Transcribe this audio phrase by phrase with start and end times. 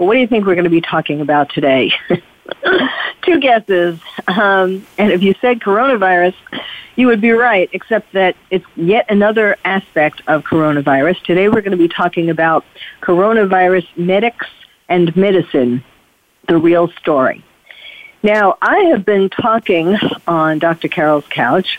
[0.00, 1.92] Well, what do you think we're going to be talking about today?
[3.22, 4.00] Two guesses.
[4.26, 6.32] Um, and if you said coronavirus,
[6.96, 11.22] you would be right, except that it's yet another aspect of coronavirus.
[11.24, 12.64] Today we're going to be talking about
[13.02, 14.46] coronavirus medics
[14.88, 15.84] and medicine,
[16.48, 17.44] the real story.
[18.22, 20.88] Now, I have been talking on Dr.
[20.88, 21.78] Carole's couch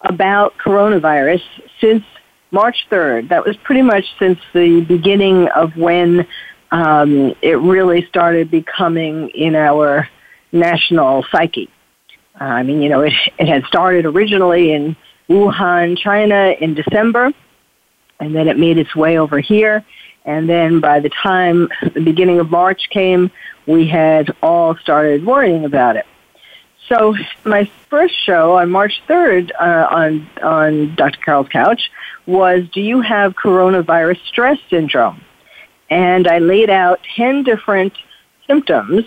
[0.00, 1.42] about coronavirus
[1.82, 2.02] since
[2.50, 3.28] March 3rd.
[3.28, 6.26] That was pretty much since the beginning of when
[6.70, 10.08] um, it really started becoming in our
[10.52, 11.70] national psyche.
[12.40, 14.96] Uh, I mean, you know, it, it had started originally in
[15.28, 17.32] Wuhan, China in December,
[18.20, 19.84] and then it made its way over here.
[20.24, 23.30] And then by the time the beginning of March came,
[23.66, 26.06] we had all started worrying about it.
[26.88, 31.18] So my first show on March 3rd uh, on, on Dr.
[31.20, 31.90] Carole's couch
[32.26, 35.20] was, do you have coronavirus stress syndrome?
[35.90, 37.92] And I laid out 10 different
[38.46, 39.04] symptoms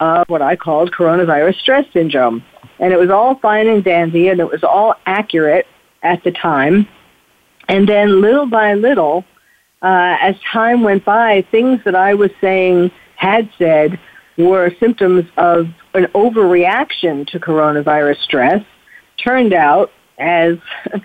[0.00, 2.44] of what I called coronavirus stress syndrome.
[2.78, 5.66] And it was all fine and dandy, and it was all accurate
[6.02, 6.86] at the time.
[7.68, 9.24] And then little by little,
[9.82, 13.98] uh, as time went by, things that I was saying, had said,
[14.36, 18.64] were symptoms of an overreaction to coronavirus stress.
[19.16, 20.58] Turned out, as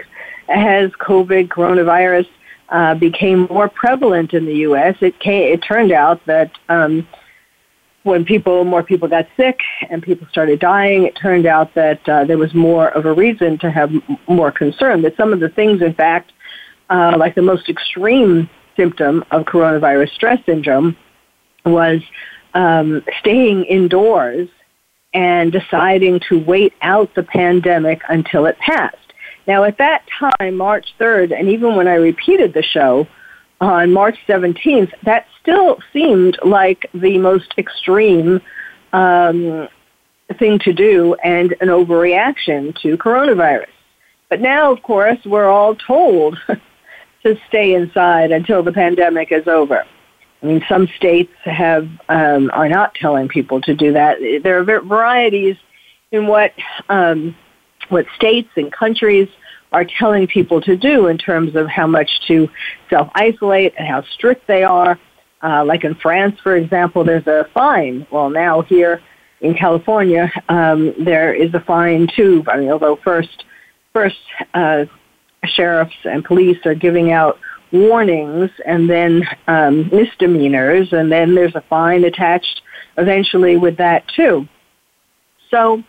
[0.50, 2.28] as COVID coronavirus
[2.70, 7.08] uh, became more prevalent in the U.S., it came, it turned out that um,
[8.04, 9.60] when people more people got sick
[9.90, 13.58] and people started dying, it turned out that uh, there was more of a reason
[13.60, 13.92] to have
[14.28, 15.02] more concern.
[15.02, 16.32] That some of the things, in fact,
[16.90, 20.98] uh, like the most extreme symptom of coronavirus stress syndrome,
[21.66, 22.02] was
[22.54, 24.50] um, staying indoors
[25.14, 28.98] and deciding to wait out the pandemic until it passed.
[29.48, 33.08] Now, at that time, March 3rd, and even when I repeated the show
[33.60, 38.42] on March 17th, that still seemed like the most extreme
[38.94, 39.68] um,
[40.40, 43.68] thing to do and an overreaction to coronavirus.
[44.30, 46.38] But now, of course, we're all told
[47.24, 49.86] to stay inside until the pandemic is over.
[50.42, 54.18] I mean, some states have um, are not telling people to do that.
[54.44, 55.56] There are varieties
[56.12, 56.52] in what
[56.90, 57.36] um,
[57.90, 59.28] what states and countries
[59.72, 62.50] are telling people to do in terms of how much to
[62.90, 65.00] self isolate and how strict they are.
[65.42, 68.08] Uh, like in France, for example, there's a fine.
[68.10, 69.02] Well, now here
[69.42, 72.46] in California, um, there is a fine too.
[72.48, 73.44] I mean, although first,
[73.92, 74.20] first
[74.54, 74.86] uh,
[75.44, 77.40] sheriffs and police are giving out
[77.74, 82.62] warnings and then um, misdemeanors, and then there's a fine attached
[82.98, 84.48] eventually with that too.
[85.50, 85.84] So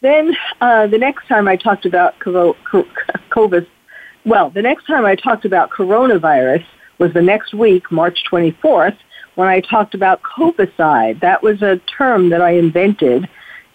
[0.00, 3.66] then uh, the next time I talked about COVID,
[4.24, 6.64] well, the next time I talked about coronavirus
[6.98, 8.96] was the next week, March 24th,
[9.34, 11.20] when I talked about covicide.
[11.20, 13.28] That was a term that I invented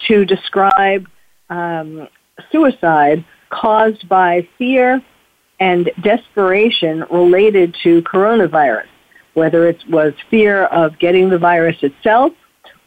[0.08, 1.08] to describe
[1.48, 2.08] um,
[2.50, 5.02] suicide caused by fear
[5.58, 8.86] and desperation related to coronavirus,
[9.34, 12.32] whether it was fear of getting the virus itself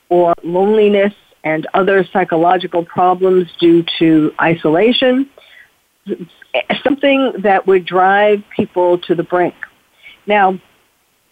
[0.10, 1.14] or loneliness
[1.50, 5.30] and other psychological problems due to isolation,
[6.84, 9.56] something that would drive people to the brink.
[10.26, 10.60] Now,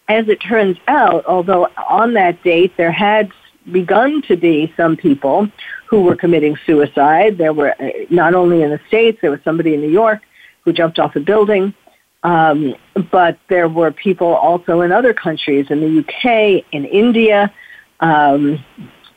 [0.08, 3.30] as it turns out, although on that date there had
[3.70, 5.48] begun to be some people
[5.86, 9.74] who were committing suicide, there were uh, not only in the States, there was somebody
[9.74, 10.20] in New York
[10.62, 11.74] who jumped off a building,
[12.22, 12.74] um,
[13.12, 17.52] but there were people also in other countries, in the UK, in India,
[18.00, 18.64] um,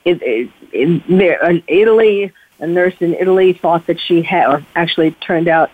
[0.05, 5.47] in, in, in Italy, a nurse in Italy thought that she had, or actually turned
[5.47, 5.71] out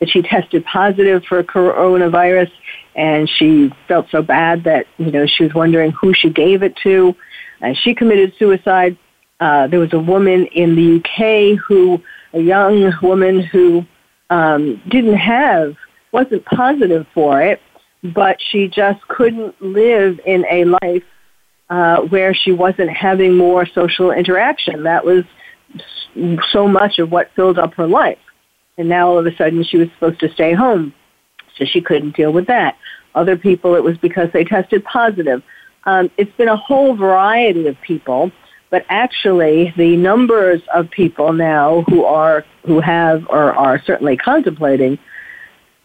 [0.00, 2.50] that she tested positive for coronavirus,
[2.94, 6.74] and she felt so bad that you know she was wondering who she gave it
[6.76, 7.14] to,
[7.60, 8.96] and she committed suicide.
[9.38, 12.02] Uh, there was a woman in the UK who,
[12.34, 13.86] a young woman who
[14.28, 15.76] um, didn't have,
[16.12, 17.60] wasn't positive for it,
[18.02, 21.04] but she just couldn't live in a life
[21.70, 24.82] uh, where she wasn't having more social interaction.
[24.82, 25.24] That was
[26.50, 28.18] so much of what filled up her life.
[28.76, 30.92] And now all of a sudden she was supposed to stay home.
[31.56, 32.76] So she couldn't deal with that.
[33.14, 35.42] Other people, it was because they tested positive.
[35.84, 38.32] um, it's been a whole variety of people,
[38.70, 44.98] but actually the numbers of people now who are who have or are certainly contemplating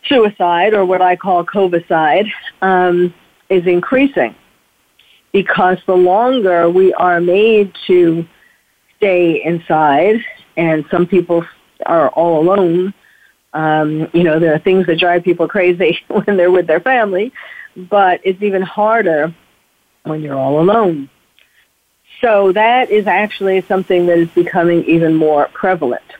[0.07, 2.29] suicide or what I call covicide
[2.61, 3.13] um,
[3.49, 4.35] is increasing
[5.35, 8.25] because the longer we are made to
[8.95, 10.23] stay inside,
[10.55, 11.45] and some people
[11.85, 12.93] are all alone.
[13.51, 17.33] Um, you know, there are things that drive people crazy when they're with their family,
[17.75, 19.35] but it's even harder
[20.03, 21.09] when you're all alone.
[22.21, 26.13] So that is actually something that is becoming even more prevalent.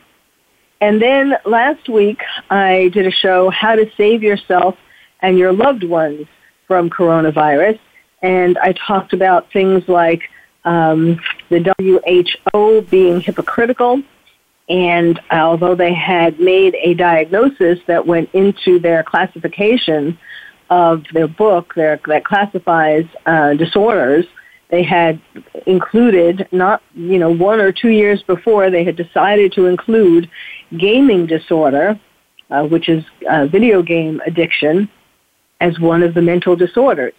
[0.82, 4.76] And then last week, I did a show, How to Save Yourself
[5.22, 6.28] and Your Loved Ones
[6.68, 7.80] from Coronavirus.
[8.22, 10.24] And I talked about things like
[10.64, 11.20] um,
[11.50, 11.74] the
[12.54, 14.02] WHO being hypocritical.
[14.68, 20.18] And although they had made a diagnosis that went into their classification
[20.70, 24.26] of their book their, that classifies uh, disorders,
[24.70, 25.22] they had
[25.68, 30.30] included not you know one or two years before they had decided to include
[30.76, 32.00] gaming disorder,
[32.50, 34.90] uh, which is uh, video game addiction,
[35.62, 37.14] as one of the mental disorders.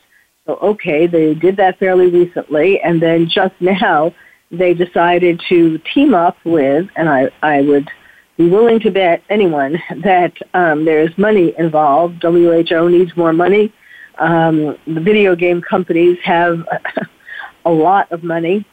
[0.46, 4.14] So okay, they did that fairly recently, and then just now
[4.50, 7.90] they decided to team up with, and I I would
[8.36, 12.22] be willing to bet anyone that um, there's money involved.
[12.22, 13.72] WHO needs more money.
[14.18, 16.66] Um, the video game companies have
[17.64, 18.64] a lot of money.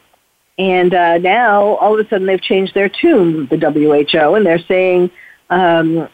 [0.58, 4.64] And uh, now, all of a sudden, they've changed their tune, the WHO, and they're
[4.68, 5.10] saying
[5.50, 6.08] um,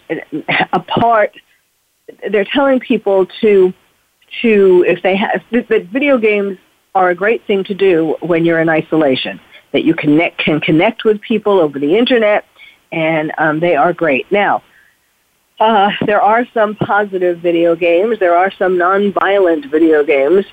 [0.73, 1.35] a part,
[2.29, 3.73] they're telling people to,
[4.41, 6.57] to if they have, that video games
[6.95, 9.39] are a great thing to do when you're in isolation,
[9.71, 12.45] that you connect, can connect with people over the internet,
[12.91, 14.31] and um, they are great.
[14.31, 14.63] Now,
[15.59, 20.45] uh, there are some positive video games, there are some non-violent video games,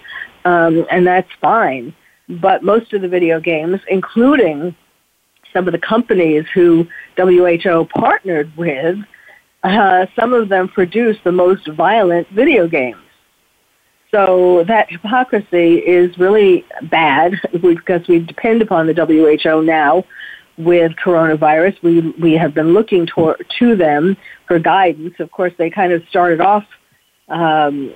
[0.45, 1.95] um, and that's fine
[2.29, 4.75] but most of the video games, including
[5.53, 6.87] some of the companies who
[7.17, 8.99] WHO partnered with,
[9.63, 12.99] uh, some of them produce the most violent video games.
[14.17, 20.05] So that hypocrisy is really bad because we depend upon the WHO now
[20.57, 21.83] with coronavirus.
[21.83, 24.17] We we have been looking to, to them
[24.49, 25.17] for guidance.
[25.19, 26.65] Of course, they kind of started off
[27.29, 27.93] um,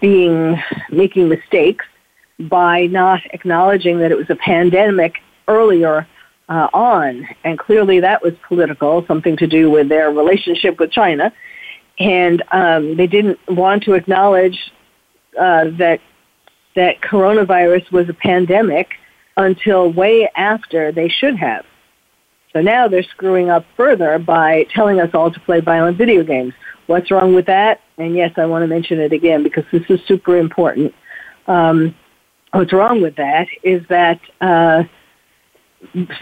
[0.00, 1.86] being making mistakes
[2.38, 5.14] by not acknowledging that it was a pandemic
[5.48, 6.06] earlier
[6.48, 7.26] uh, on.
[7.42, 11.32] And clearly that was political, something to do with their relationship with China.
[11.98, 14.70] And um, they didn't want to acknowledge
[15.38, 16.00] uh, that
[16.74, 18.90] that coronavirus was a pandemic
[19.36, 21.64] until way after they should have.
[22.52, 26.54] So now they're screwing up further by telling us all to play violent video games.
[26.86, 27.80] What's wrong with that?
[27.98, 30.94] And yes, I want to mention it again because this is super important.
[31.46, 31.94] Um,
[32.52, 34.84] what's wrong with that is that uh,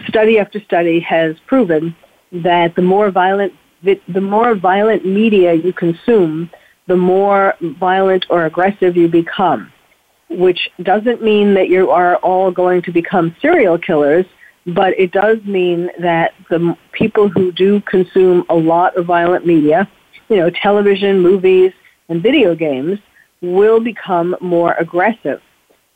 [0.07, 1.95] study after study has proven
[2.31, 6.49] that the more violent the more violent media you consume,
[6.87, 9.71] the more violent or aggressive you become.
[10.29, 14.25] Which doesn't mean that you are all going to become serial killers,
[14.65, 19.89] but it does mean that the people who do consume a lot of violent media,
[20.27, 21.71] you know, television, movies,
[22.09, 22.99] and video games,
[23.41, 25.41] will become more aggressive.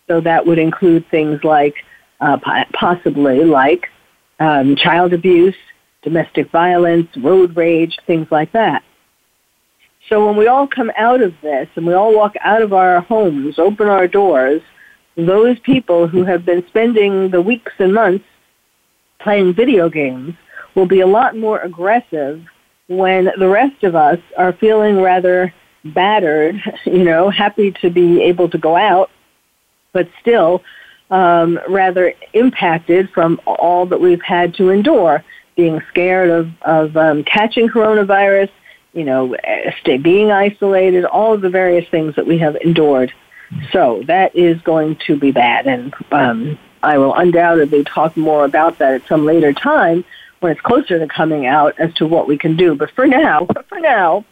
[0.08, 1.76] So that would include things like,
[2.22, 2.38] uh,
[2.74, 3.88] possibly like
[4.40, 5.56] um, child abuse,
[6.02, 8.84] domestic violence, road rage, things like that.
[10.12, 13.00] So when we all come out of this and we all walk out of our
[13.00, 14.62] homes, open our doors,
[15.16, 18.26] those people who have been spending the weeks and months
[19.20, 20.36] playing video games
[20.76, 22.44] will be a lot more aggressive
[22.88, 25.54] when the rest of us are feeling rather
[25.86, 29.10] battered, you know, happy to be able to go out
[29.94, 30.62] but still
[31.10, 35.24] um, rather impacted from all that we've had to endure,
[35.56, 38.50] being scared of, of um, catching coronavirus,
[38.94, 39.36] you know,
[39.80, 43.14] stay, being isolated, all of the various things that we have endured.
[43.72, 48.78] So that is going to be bad, and um, I will undoubtedly talk more about
[48.80, 50.04] that at some later time
[50.40, 52.76] when it's closer to coming out as to what we can do.
[52.76, 54.26] But for now, for now,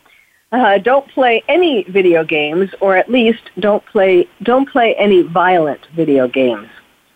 [0.51, 5.85] uh, don't play any video games, or at least don't play don't play any violent
[5.87, 6.69] video games.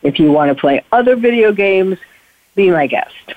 [0.03, 1.97] If you want to play other video games,
[2.55, 3.33] be my guest.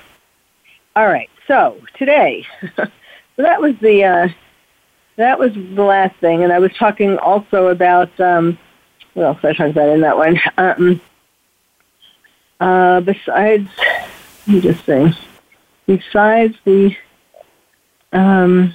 [0.95, 1.29] All right.
[1.47, 2.45] So today,
[3.37, 4.27] so that was the uh,
[5.15, 8.57] that was the last thing, and I was talking also about um,
[9.13, 10.39] what else I talked about in that one.
[10.57, 11.01] Um,
[12.59, 15.13] uh, besides, let me just say,
[15.85, 16.95] besides the
[18.11, 18.73] um,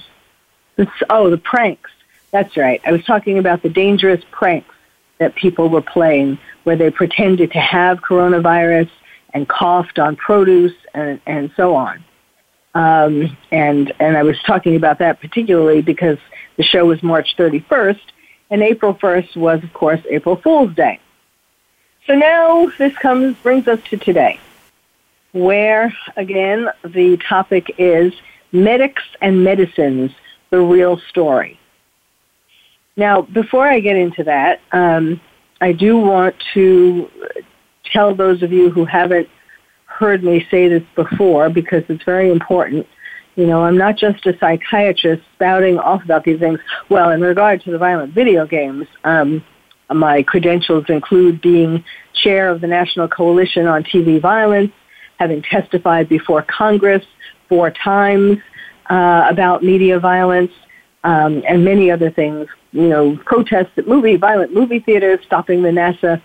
[0.75, 1.91] the, oh, the pranks.
[2.31, 2.81] That's right.
[2.85, 4.73] I was talking about the dangerous pranks
[5.19, 8.89] that people were playing where they pretended to have coronavirus
[9.33, 12.03] and coughed on produce and, and so on.
[12.75, 16.17] Um, and, and I was talking about that particularly because
[16.57, 18.01] the show was March 31st
[18.49, 20.99] and April 1st was, of course, April Fool's Day.
[22.07, 24.39] So now this comes, brings us to today,
[25.31, 28.13] where again the topic is
[28.51, 30.11] medics and medicines,
[30.49, 31.59] the real story.
[32.95, 35.19] Now, before I get into that, um,
[35.59, 37.09] I do want to
[37.85, 39.29] tell those of you who haven't
[39.93, 42.87] heard me say this before because it's very important.
[43.35, 46.59] You know, I'm not just a psychiatrist spouting off about these things.
[46.89, 49.43] Well, in regard to the violent video games, um,
[49.91, 51.83] my credentials include being
[52.13, 54.71] chair of the National Coalition on TV Violence,
[55.19, 57.03] having testified before Congress
[57.49, 58.37] four times
[58.89, 60.51] uh, about media violence,
[61.03, 62.47] um, and many other things.
[62.71, 66.21] You know, protests at movie violent movie theaters, stopping the NASA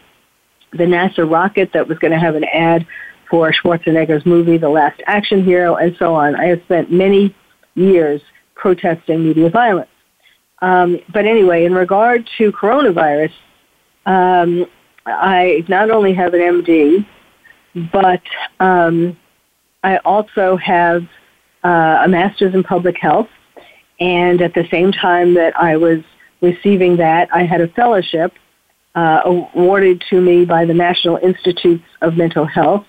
[0.73, 2.87] the NASA rocket that was going to have an ad
[3.31, 6.35] for Schwarzenegger's movie, The Last Action Hero, and so on.
[6.35, 7.35] I have spent many
[7.75, 8.21] years
[8.55, 9.91] protesting media violence.
[10.61, 13.33] Um, but anyway, in regard to coronavirus,
[14.07, 14.67] um,
[15.07, 17.07] I not only have an MD,
[17.93, 18.23] but
[18.59, 19.17] um,
[19.85, 21.03] I also have
[21.63, 23.29] uh, a master's in public health
[24.01, 26.01] and at the same time that I was
[26.41, 28.33] receiving that, I had a fellowship
[28.95, 32.87] uh, awarded to me by the National Institutes of Mental Health,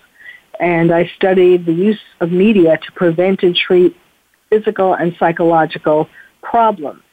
[0.59, 3.95] and I studied the use of media to prevent and treat
[4.49, 6.09] physical and psychological
[6.41, 7.03] problems.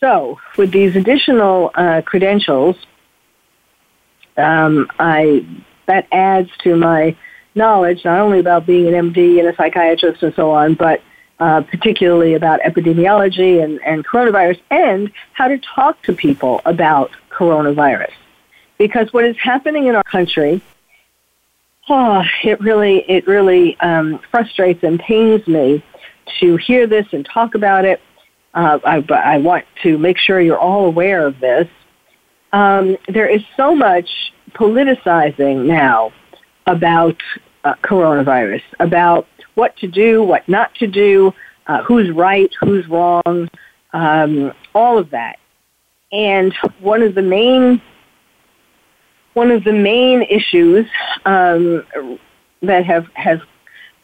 [0.00, 2.76] So, with these additional uh, credentials,
[4.36, 5.46] um, I
[5.86, 7.16] that adds to my
[7.54, 11.02] knowledge not only about being an MD and a psychiatrist and so on, but
[11.38, 18.12] uh, particularly about epidemiology and, and coronavirus, and how to talk to people about coronavirus.
[18.78, 20.60] Because what is happening in our country,
[21.88, 25.82] oh, it really, it really um, frustrates and pains me
[26.40, 28.00] to hear this and talk about it.
[28.54, 31.68] Uh, I, I want to make sure you're all aware of this.
[32.52, 36.12] Um, there is so much politicizing now
[36.66, 37.16] about
[37.64, 41.32] uh, coronavirus, about what to do, what not to do,
[41.66, 43.48] uh, who's right, who's wrong,
[43.92, 45.38] um, all of that.
[46.12, 47.80] And one of the main
[49.34, 50.86] one of the main issues
[51.24, 51.84] um,
[52.62, 53.40] that have has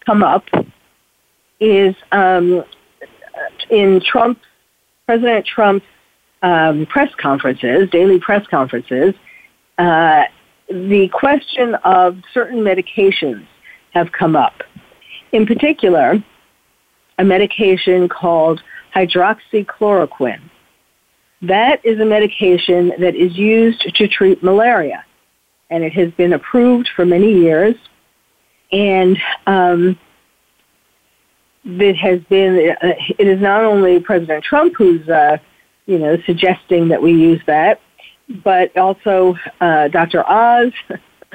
[0.04, 0.44] come up
[1.60, 2.64] is um,
[3.70, 4.40] in Trump,
[5.06, 5.86] President Trump's
[6.42, 9.14] um, press conferences, daily press conferences.
[9.76, 10.24] Uh,
[10.68, 13.46] the question of certain medications
[13.92, 14.62] have come up.
[15.32, 16.22] In particular,
[17.18, 18.62] a medication called
[18.94, 20.40] hydroxychloroquine.
[21.42, 25.04] That is a medication that is used to treat malaria,
[25.70, 27.74] and it has been approved for many years.
[28.72, 29.98] And um,
[31.64, 32.76] it has been.
[32.82, 35.38] Uh, it is not only President Trump who's, uh,
[35.86, 37.80] you know, suggesting that we use that,
[38.44, 40.28] but also uh, Dr.
[40.28, 40.72] Oz.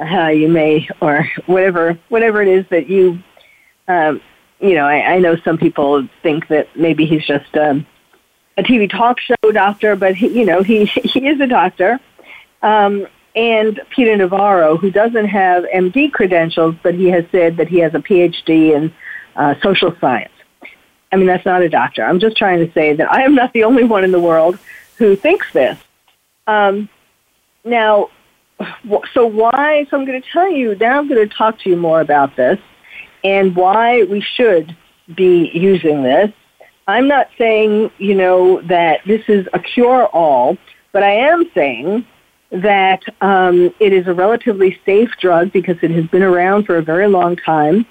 [0.00, 3.18] uh, you may, or whatever, whatever it is that you,
[3.88, 4.20] um,
[4.60, 7.86] you know, I, I know some people think that maybe he's just um,
[8.56, 12.00] a TV talk show doctor, but he, you know, he he is a doctor.
[12.62, 17.78] Um, and Peter Navarro, who doesn't have MD credentials, but he has said that he
[17.78, 18.92] has a PhD in
[19.36, 20.32] uh, social science.
[21.10, 22.04] I mean, that's not a doctor.
[22.04, 24.58] I'm just trying to say that I am not the only one in the world
[24.96, 25.78] who thinks this.
[26.46, 26.88] Um,
[27.64, 28.10] now,
[29.12, 29.86] so why?
[29.90, 30.98] So I'm going to tell you now.
[30.98, 32.58] I'm going to talk to you more about this
[33.22, 34.76] and why we should
[35.14, 36.30] be using this.
[36.86, 40.58] I'm not saying you know that this is a cure-all,
[40.92, 42.06] but I am saying
[42.50, 46.82] that um, it is a relatively safe drug because it has been around for a
[46.82, 47.86] very long time.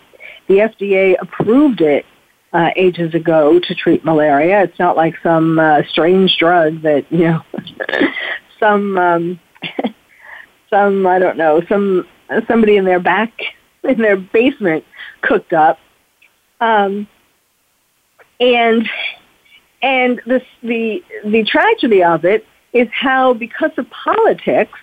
[0.48, 2.06] The FDA approved it
[2.54, 4.64] uh, ages ago to treat malaria.
[4.64, 7.42] It's not like some uh, strange drug that you know
[8.60, 9.40] some um,
[10.70, 12.08] some I don't know some
[12.48, 13.34] somebody in their back
[13.84, 14.86] in their basement
[15.22, 15.80] cooked up,
[16.62, 17.08] um,
[18.40, 18.88] and
[19.82, 24.78] and this the the tragedy of it is how because of politics,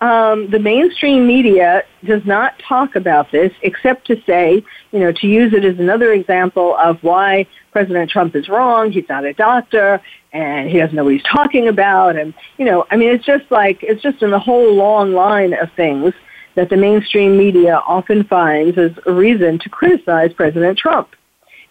[0.00, 5.26] um, the mainstream media does not talk about this except to say, you know, to
[5.26, 8.90] use it as another example of why President Trump is wrong.
[8.90, 10.02] He's not a doctor
[10.32, 12.16] and he doesn't know what he's talking about.
[12.16, 15.54] And, you know, I mean, it's just like, it's just in the whole long line
[15.54, 16.12] of things
[16.54, 21.08] that the mainstream media often finds as a reason to criticize President Trump.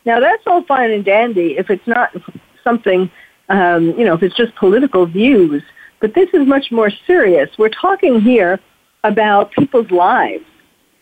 [0.06, 2.16] Now, that's all fine and dandy if it's not
[2.64, 3.12] something,
[3.50, 5.64] um, you know, if it's just political views.
[6.00, 7.50] But this is much more serious.
[7.58, 8.60] We're talking here
[9.04, 10.46] about people's lives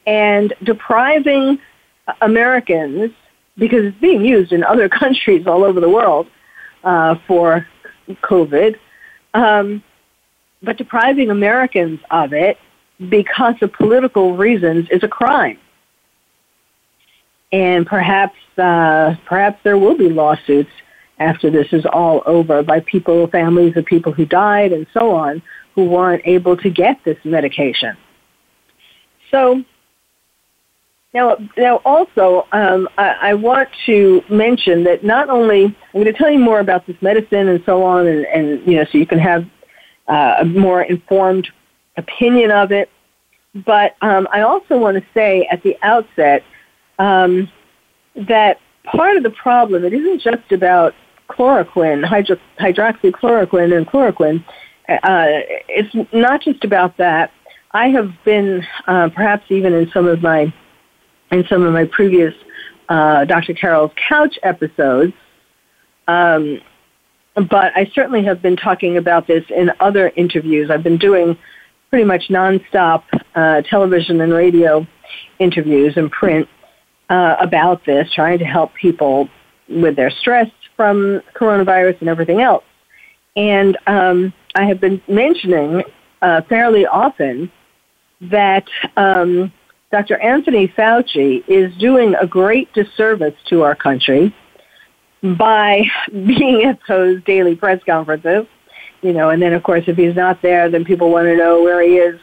[0.06, 1.60] and depriving
[2.22, 3.12] Americans,
[3.58, 6.28] because it's being used in other countries all over the world
[6.84, 7.68] uh, for
[8.10, 8.78] COVID,
[9.34, 9.84] um,
[10.62, 12.58] but depriving Americans of it
[13.10, 15.58] because of political reasons is a crime.
[17.52, 20.72] And perhaps, uh, perhaps there will be lawsuits
[21.22, 25.42] after this is all over by people, families of people who died and so on,
[25.76, 27.96] who weren't able to get this medication.
[29.30, 29.64] So
[31.14, 36.14] now, now also, um, I, I, want to mention that not only I'm going to
[36.14, 39.06] tell you more about this medicine and so on, and, and you know, so you
[39.06, 39.46] can have
[40.08, 41.50] uh, a more informed
[41.98, 42.90] opinion of it.
[43.54, 46.44] But um, I also want to say at the outset
[46.98, 47.50] um,
[48.16, 50.96] that part of the problem it isn't just about
[51.32, 54.44] chloroquine, hydro- hydroxychloroquine, and chloroquine.
[54.88, 55.26] Uh,
[55.70, 57.32] it's not just about that.
[57.72, 60.54] I have been, uh, perhaps even in some of my,
[61.32, 62.34] in some of my previous
[62.90, 63.54] uh, Dr.
[63.54, 65.14] Carole's Couch episodes,
[66.08, 66.60] um,
[67.36, 70.70] but I certainly have been talking about this in other interviews.
[70.70, 71.38] I've been doing
[71.90, 73.04] pretty much nonstop
[73.36, 74.86] uh, television and radio
[75.40, 76.50] interviews and print
[77.10, 79.30] uh, about this, trying to help people
[79.70, 80.50] with their stress
[80.82, 82.64] from coronavirus and everything else.
[83.36, 85.84] And um, I have been mentioning
[86.24, 87.52] uh, fairly often
[88.22, 89.54] that um,
[89.92, 90.18] Dr.
[90.18, 94.36] Anthony Fauci is doing a great disservice to our country
[95.22, 98.48] by being at those daily press conferences,
[99.04, 101.62] you know, and then of course if he's not there, then people want to know
[101.62, 102.20] where he is.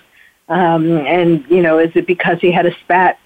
[0.48, 3.20] Um, and, you know, is it because he had a spat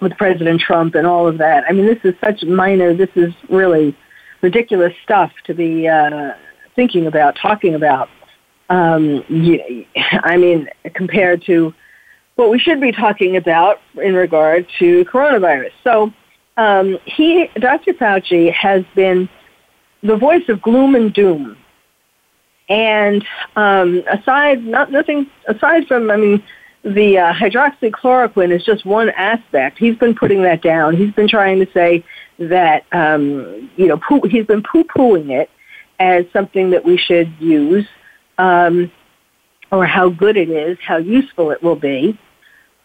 [0.00, 1.62] with President Trump and all of that?
[1.68, 3.96] I mean, this is such minor, this is really
[4.40, 6.32] ridiculous stuff to be uh,
[6.76, 8.08] thinking about, talking about.
[8.70, 9.24] Um,
[10.22, 11.74] I mean, compared to
[12.36, 15.72] what we should be talking about in regard to coronavirus.
[15.82, 16.12] So
[16.56, 17.94] um, he, Dr.
[17.94, 19.28] Fauci, has been
[20.02, 21.56] the voice of gloom and doom.
[22.68, 23.24] And
[23.56, 26.42] um, aside, not nothing aside from, I mean,
[26.84, 29.78] the uh, hydroxychloroquine is just one aspect.
[29.78, 30.96] He's been putting that down.
[30.96, 32.04] He's been trying to say
[32.38, 35.50] that, um, you know, poo- he's been poo-pooing it
[35.98, 37.86] as something that we should use,
[38.38, 38.90] um,
[39.72, 42.18] or how good it is, how useful it will be.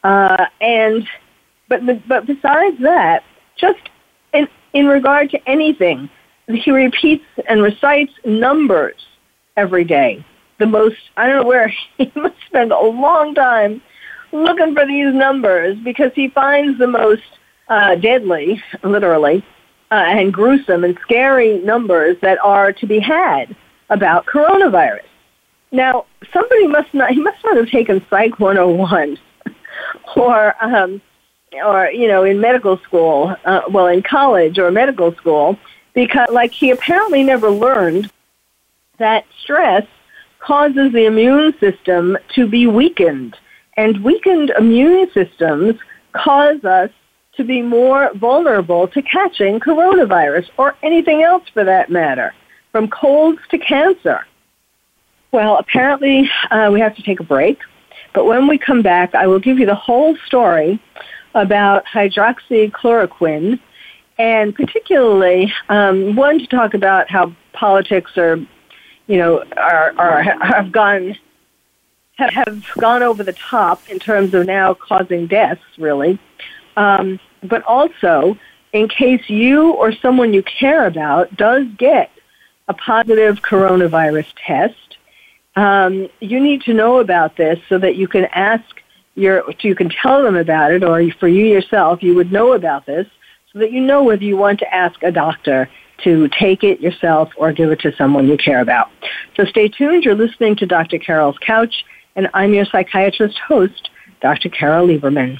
[0.04, 1.08] Uh, and
[1.70, 3.24] but but besides that,
[3.56, 3.80] just
[4.34, 6.10] in in regard to anything,
[6.48, 8.96] he repeats and recites numbers
[9.56, 10.26] every day.
[10.60, 13.82] The most I don't know where he must spend a long time
[14.32, 17.22] looking for these numbers because he finds the most
[17.68, 19.44] uh, deadly, literally,
[19.92, 23.56] uh, and gruesome and scary numbers that are to be had
[23.90, 25.06] about coronavirus.
[25.72, 29.18] Now, somebody must not, he must not have taken Psych 101
[30.16, 31.02] or um,
[31.64, 35.58] or you know in medical school, uh, well in college or medical school,
[35.94, 38.12] because like he apparently never learned
[38.98, 39.86] that stress
[40.40, 43.38] causes the immune system to be weakened,
[43.78, 45.76] and weakened immune systems
[46.14, 46.90] cause us
[47.38, 52.34] to be more vulnerable to catching coronavirus or anything else for that matter,
[52.72, 54.26] from colds to cancer.
[55.32, 57.60] Well, apparently uh, we have to take a break.
[58.14, 60.80] But when we come back, I will give you the whole story
[61.34, 63.60] about hydroxychloroquine,
[64.20, 68.38] and particularly um, one to talk about how politics are,
[69.08, 71.18] you know, are, are have gone
[72.16, 76.20] have gone over the top in terms of now causing deaths, really.
[76.76, 78.38] Um, but also,
[78.72, 82.12] in case you or someone you care about does get
[82.68, 84.98] a positive coronavirus test,
[85.56, 88.64] um, you need to know about this so that you can ask
[89.16, 92.86] your, you can tell them about it, or for you yourself, you would know about
[92.86, 93.08] this
[93.52, 95.70] so that you know whether you want to ask a doctor
[96.04, 98.90] to take it yourself or give it to someone you care about.
[99.38, 100.04] So stay tuned.
[100.04, 100.98] You're listening to Dr.
[100.98, 104.50] Carole's Couch, and I'm your psychiatrist host, Dr.
[104.50, 105.40] Carole Lieberman.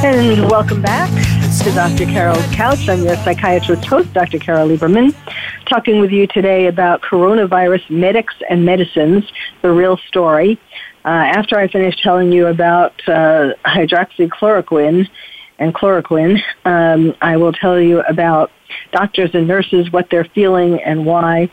[0.00, 1.10] And welcome back
[1.64, 2.04] to Dr.
[2.06, 2.88] Carole's Couch.
[2.88, 4.38] I'm your psychiatrist host, Dr.
[4.38, 5.12] Carole Lieberman,
[5.66, 9.24] talking with you today about coronavirus medics and medicines,
[9.60, 10.56] the real story.
[11.04, 15.08] Uh, after I finish telling you about uh, hydroxychloroquine
[15.58, 18.52] and chloroquine, um, I will tell you about
[18.92, 21.50] doctors and nurses, what they're feeling and why.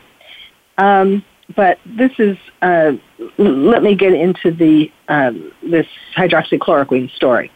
[0.77, 2.91] Um, but this is, uh,
[3.39, 7.51] let me get into the um, this hydroxychloroquine story.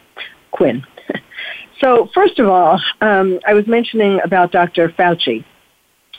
[0.52, 0.86] Quinn.
[1.82, 4.90] so first of all, um, I was mentioning about Dr.
[4.90, 5.44] Fauci,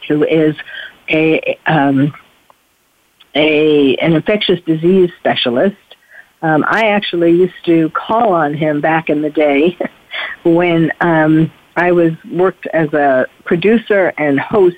[0.08, 0.56] who is
[1.08, 2.12] a, um,
[3.34, 5.76] a an infectious disease specialist.
[6.42, 9.76] Um, I actually used to call on him back in the day
[10.44, 14.76] when um, I was worked as a producer and host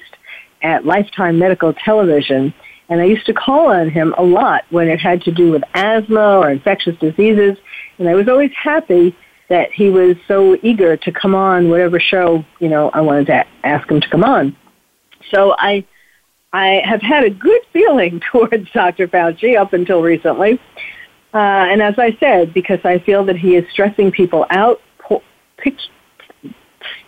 [0.62, 2.52] at Lifetime Medical Television,
[2.88, 5.62] and I used to call on him a lot when it had to do with
[5.74, 7.56] asthma or infectious diseases,
[7.98, 9.16] and I was always happy
[9.48, 13.44] that he was so eager to come on whatever show you know I wanted to
[13.64, 14.56] ask him to come on.
[15.30, 15.84] So I
[16.52, 19.08] I have had a good feeling towards Dr.
[19.08, 20.60] Fauci up until recently.
[21.34, 21.38] Uh,
[21.70, 25.22] and as I said, because I feel that he is stressing people out, po-
[25.56, 25.78] pic-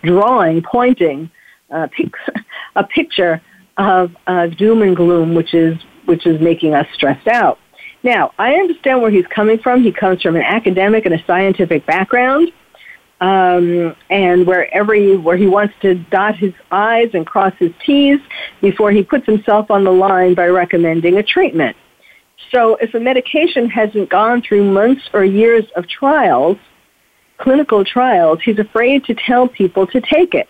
[0.03, 1.31] drawing, pointing
[1.71, 2.15] uh, pic-
[2.77, 3.43] a picture
[3.77, 7.59] of uh, doom and gloom, which is which is making us stressed out.
[8.05, 9.83] Now, I understand where he's coming from.
[9.83, 12.53] He comes from an academic and a scientific background,
[13.23, 18.21] um, and where every where he wants to dot his I's and cross his T's
[18.61, 21.79] before he puts himself on the line by recommending a treatment.
[22.53, 26.59] So, if a medication hasn't gone through months or years of trials,
[27.39, 30.49] clinical trials, he's afraid to tell people to take it.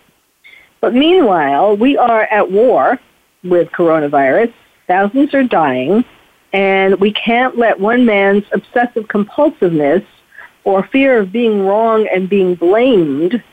[0.81, 2.99] But meanwhile, we are at war
[3.45, 4.53] with coronavirus.
[4.87, 6.03] Thousands are dying.
[6.55, 10.05] And we can't let one man's obsessive compulsiveness
[10.63, 13.43] or fear of being wrong and being blamed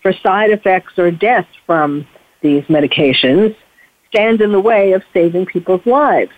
[0.00, 2.06] for side effects or death from
[2.40, 3.56] these medications
[4.08, 6.30] stand in the way of saving people's lives.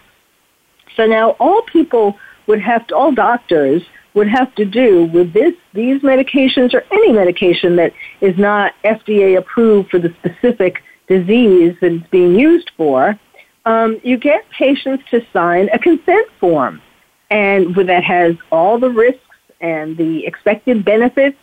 [0.96, 3.82] So now all people would have to, all doctors
[4.14, 9.36] would have to do with this, these medications or any medication that is not FDA
[9.36, 13.18] approved for the specific disease that it's being used for,
[13.66, 16.82] um, you get patients to sign a consent form,
[17.30, 19.20] and that has all the risks
[19.60, 21.38] and the expected benefits,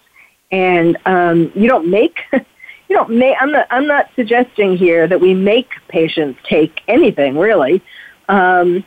[0.51, 2.19] and um, you don't make.
[2.87, 3.37] You don't make.
[3.39, 3.67] I'm not.
[3.71, 7.81] I'm not suggesting here that we make patients take anything really,
[8.27, 8.83] um,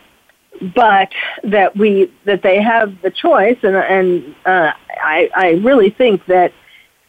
[0.75, 1.11] but
[1.43, 6.53] that we that they have the choice, and and uh, I I really think that,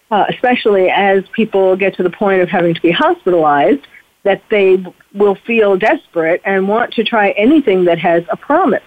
[0.09, 3.85] uh, especially as people get to the point of having to be hospitalized,
[4.25, 4.83] that they
[5.13, 8.83] will feel desperate and want to try anything that has a promise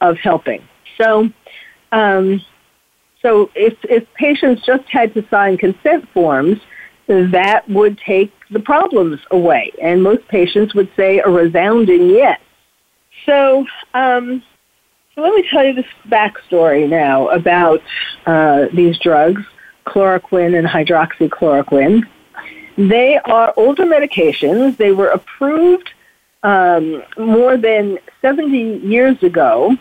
[0.00, 0.62] of helping.
[0.98, 1.30] So,
[1.92, 2.42] um,
[3.22, 6.58] so if if patients just had to sign consent forms,
[7.06, 12.40] that would take the problems away, and most patients would say a resounding yes.
[13.24, 14.42] So, um,
[15.14, 17.80] so let me tell you this backstory now about
[18.26, 19.42] uh, these drugs,
[19.86, 22.02] chloroquine and hydroxychloroquine.
[22.76, 24.76] They are older medications.
[24.76, 25.90] They were approved
[26.42, 29.76] um, more than 70 years ago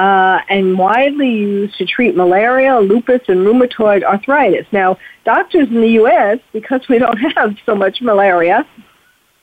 [0.00, 4.66] uh, and widely used to treat malaria, lupus, and rheumatoid arthritis.
[4.72, 8.66] Now, doctors in the U.S., because we don't have so much malaria,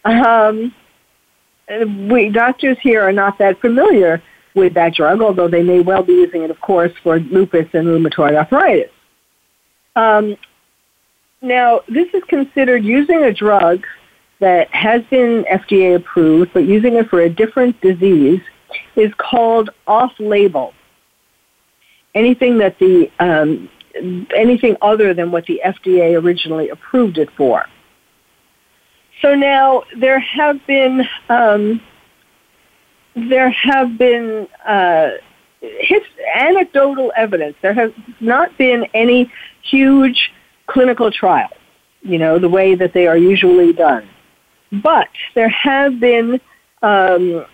[0.04, 0.74] um,
[2.10, 4.24] we doctors here are not that familiar
[4.56, 7.88] with that drug, although they may well be using it, of course, for lupus and
[7.88, 8.92] rheumatoid arthritis.
[9.96, 10.38] Um,
[11.42, 13.86] now, this is considered using a drug
[14.40, 18.42] that has been FDA approved, but using it for a different disease
[18.96, 20.74] is called off-label.
[22.16, 23.70] Anything that the um,
[24.36, 27.66] anything other than what the FDA originally approved it for.
[29.22, 31.82] So now there have been um,
[33.16, 35.12] there have been uh,
[35.62, 36.02] his,
[36.36, 37.56] anecdotal evidence.
[37.62, 40.32] There has not been any huge
[40.68, 41.52] clinical trials,
[42.02, 44.08] you know, the way that they are usually done.
[44.72, 46.40] But there have been
[46.82, 47.46] um,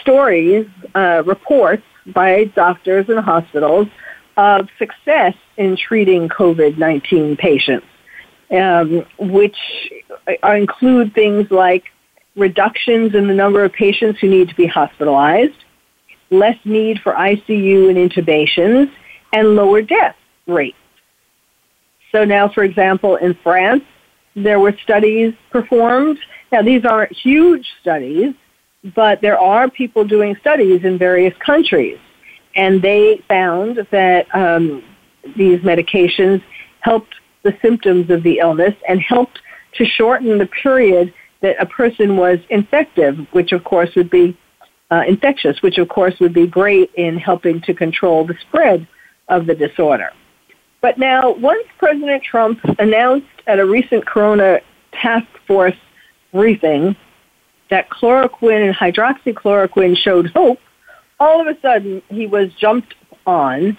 [0.00, 3.88] stories, uh, reports by doctors and hospitals
[4.36, 7.86] of success in treating COVID-19 patients,
[8.50, 9.56] um, which
[10.42, 11.84] include things like
[12.36, 15.64] reductions in the number of patients who need to be hospitalized,
[16.30, 18.92] less need for ICU and intubations,
[19.32, 20.76] and lower death rates.
[22.16, 23.84] So now, for example, in France,
[24.34, 26.18] there were studies performed.
[26.50, 28.32] Now, these aren't huge studies,
[28.94, 31.98] but there are people doing studies in various countries,
[32.54, 34.82] and they found that um,
[35.36, 36.42] these medications
[36.80, 39.38] helped the symptoms of the illness and helped
[39.74, 44.34] to shorten the period that a person was infective, which of course would be
[44.90, 48.88] uh, infectious, which of course would be great in helping to control the spread
[49.28, 50.12] of the disorder.
[50.86, 54.60] But now, once President Trump announced at a recent Corona
[54.92, 55.74] task force
[56.32, 56.94] briefing
[57.70, 60.60] that chloroquine and hydroxychloroquine showed hope,
[61.18, 62.94] all of a sudden he was jumped
[63.26, 63.76] on,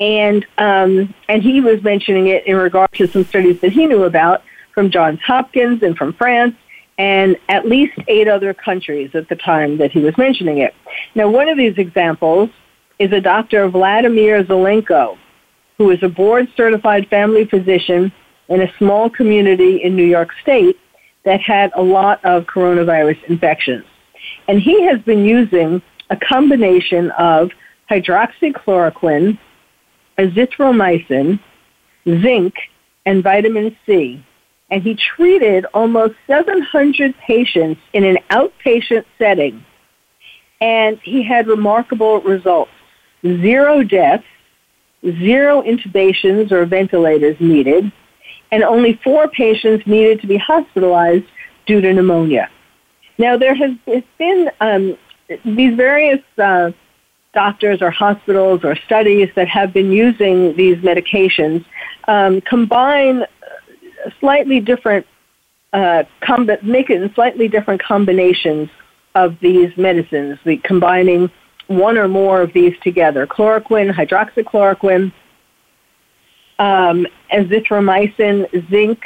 [0.00, 4.02] and um, and he was mentioning it in regard to some studies that he knew
[4.02, 4.42] about
[4.74, 6.56] from Johns Hopkins and from France,
[6.98, 10.74] and at least eight other countries at the time that he was mentioning it.
[11.14, 12.50] Now, one of these examples
[12.98, 13.68] is a Dr.
[13.68, 15.16] Vladimir Zelenko,
[15.78, 18.12] who is a board certified family physician
[18.48, 20.78] in a small community in New York State
[21.24, 23.84] that had a lot of coronavirus infections.
[24.48, 27.50] And he has been using a combination of
[27.90, 29.38] hydroxychloroquine,
[30.18, 31.38] azithromycin,
[32.06, 32.54] zinc,
[33.06, 34.24] and vitamin C
[34.70, 39.64] and he treated almost 700 patients in an outpatient setting.
[40.60, 42.70] And he had remarkable results.
[43.22, 44.24] Zero deaths,
[45.02, 47.90] zero intubations or ventilators needed,
[48.50, 51.26] and only four patients needed to be hospitalized
[51.66, 52.50] due to pneumonia.
[53.18, 53.72] Now, there has
[54.18, 54.96] been um,
[55.44, 56.70] these various uh,
[57.34, 61.64] doctors or hospitals or studies that have been using these medications
[62.06, 63.24] um, combine
[64.20, 65.06] slightly different,
[65.72, 68.70] uh, comb- make it in slightly different combinations
[69.14, 71.30] of these medicines, the combining
[71.68, 75.12] one or more of these together, chloroquine, hydroxychloroquine,
[76.58, 79.04] um, azithromycin, zinc,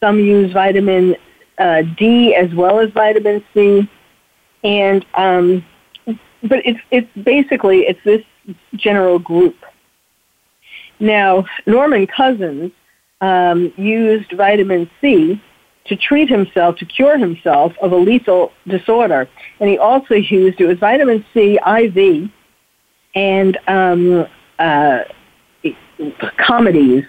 [0.00, 1.16] some use vitamin
[1.58, 3.88] uh, D as well as vitamin C,
[4.64, 5.64] and um,
[6.42, 8.24] but it's it's basically it's this
[8.74, 9.56] general group.
[11.00, 12.72] Now, Norman Cousins
[13.20, 15.40] um, used vitamin C
[15.88, 19.28] to treat himself, to cure himself of a lethal disorder.
[19.60, 22.30] And he also used, it was vitamin C IV
[23.14, 24.26] and um,
[24.58, 25.00] uh,
[26.36, 27.04] comedies,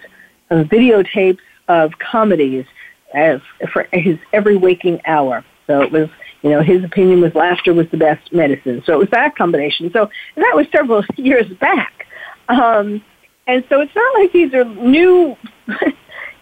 [0.50, 2.66] uh, videotapes of comedies
[3.14, 5.44] as for his every waking hour.
[5.68, 6.10] So it was,
[6.42, 8.82] you know, his opinion was laughter was the best medicine.
[8.86, 9.92] So it was that combination.
[9.92, 12.08] So that was several years back.
[12.48, 13.04] Um,
[13.46, 15.38] and so it's not like these are new,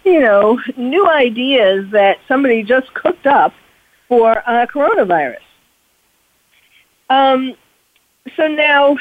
[0.07, 3.53] you know, new ideas that somebody just cooked up
[4.07, 5.37] for uh, coronavirus.
[7.09, 7.55] Um,
[8.35, 8.97] so now,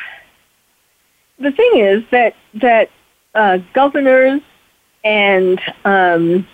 [1.38, 2.90] the thing is that that
[3.34, 4.40] uh, governors
[5.04, 6.46] and um,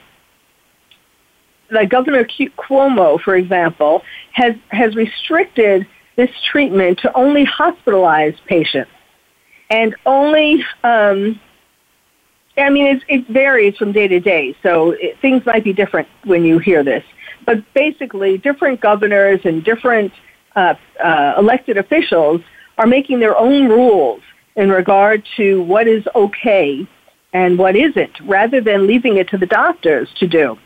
[1.71, 5.87] like Governor Cuomo, for example, has has restricted
[6.17, 8.91] this treatment to only hospitalized patients
[9.71, 11.41] and only um,
[12.57, 16.45] I mean it, varies from day to day, so it, things might be different when
[16.45, 17.05] you hear this.
[17.47, 20.13] But basically, different governors and different
[20.55, 22.41] uh, uh, elected officials
[22.79, 24.21] are making their own rules
[24.57, 26.87] in regard to what is okay
[27.33, 30.59] and what isn't, rather than leaving it to the doctors to do.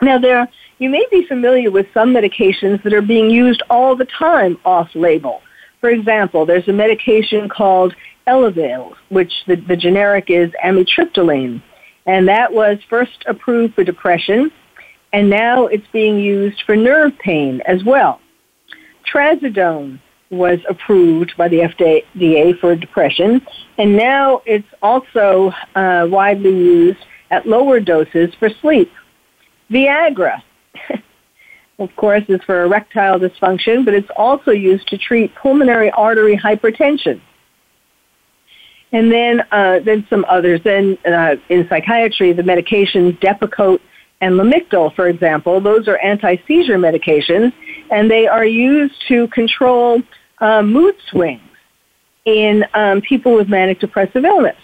[0.00, 4.06] Now, there you may be familiar with some medications that are being used all the
[4.06, 5.42] time off-label.
[5.80, 7.94] For example, there's a medication called
[8.28, 11.62] Elavil, which the, the generic is amitriptyline,
[12.06, 14.52] and that was first approved for depression,
[15.12, 18.20] and now it's being used for nerve pain as well.
[19.10, 19.98] Trazodone
[20.30, 23.40] was approved by the FDA for depression,
[23.78, 26.98] and now it's also uh, widely used
[27.30, 28.92] at lower doses for sleep.
[29.70, 30.42] Viagra,
[31.78, 37.20] of course, is for erectile dysfunction, but it's also used to treat pulmonary artery hypertension.
[38.92, 40.60] And then, uh, then some others.
[40.64, 43.80] Then uh, in psychiatry, the medications Depakote
[44.20, 47.52] and Lamictal, for example, those are anti-seizure medications,
[47.90, 50.02] and they are used to control
[50.38, 51.42] uh, mood swings
[52.24, 54.56] in um, people with manic depressive illness.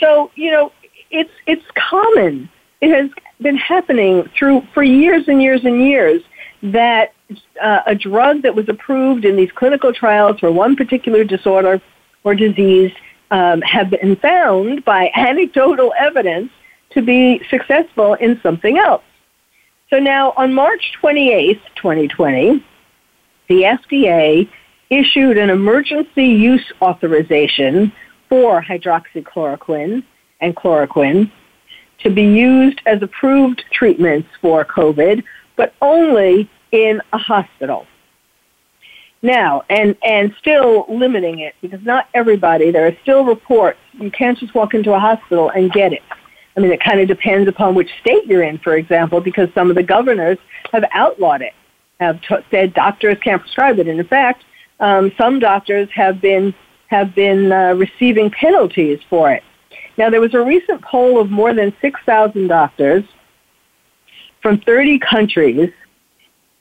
[0.00, 0.72] So, you know,
[1.10, 2.48] it's it's common.
[2.80, 6.22] It has been happening through for years and years and years
[6.62, 7.12] that
[7.62, 11.80] uh, a drug that was approved in these clinical trials for one particular disorder
[12.24, 12.92] or disease
[13.30, 16.50] um, have been found by anecdotal evidence
[16.90, 19.02] to be successful in something else.
[19.90, 22.64] So now on March 28th, 2020,
[23.48, 24.48] the FDA
[24.90, 27.92] issued an emergency use authorization
[28.28, 30.02] for hydroxychloroquine
[30.40, 31.30] and chloroquine
[31.98, 35.22] to be used as approved treatments for COVID,
[35.56, 37.86] but only in a hospital.
[39.22, 44.38] Now, and, and still limiting it because not everybody, there are still reports, you can't
[44.38, 46.02] just walk into a hospital and get it.
[46.56, 49.68] I mean, it kind of depends upon which state you're in, for example, because some
[49.68, 50.38] of the governors
[50.72, 51.52] have outlawed it,
[52.00, 53.88] have t- said doctors can't prescribe it.
[53.88, 54.44] And in fact,
[54.80, 56.54] um, some doctors have been
[56.88, 59.42] have been uh, receiving penalties for it.
[59.98, 63.02] Now, there was a recent poll of more than 6,000 doctors
[64.40, 65.72] from 30 countries,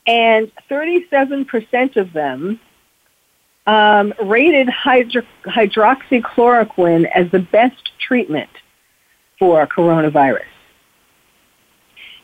[0.07, 2.59] and 37% of them
[3.67, 8.49] um, rated hydro- hydroxychloroquine as the best treatment
[9.39, 10.45] for coronavirus.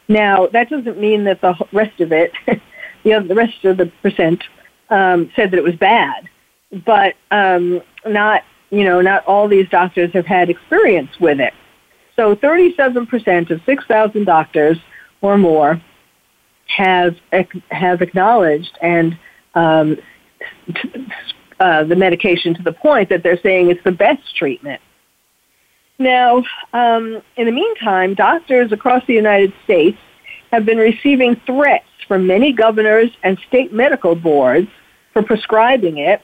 [0.08, 2.34] Now, that doesn't mean that the rest of it,
[3.04, 4.44] the, other, the rest of the percent,
[4.89, 6.30] um, said that it was bad,
[6.86, 11.54] but um, not you know, not all these doctors have had experience with it.
[12.15, 14.78] So 37% of 6,000 doctors
[15.22, 15.82] or more
[16.76, 17.16] have
[17.70, 19.18] have acknowledged and
[19.56, 19.98] um,
[20.76, 21.08] t-
[21.60, 24.82] uh, the medication to the point that they're saying it's the best treatment.
[26.00, 30.00] Now, um, in the meantime, doctors across the United States
[30.52, 34.68] have been receiving threats from many governors and state medical boards
[35.14, 36.22] for prescribing it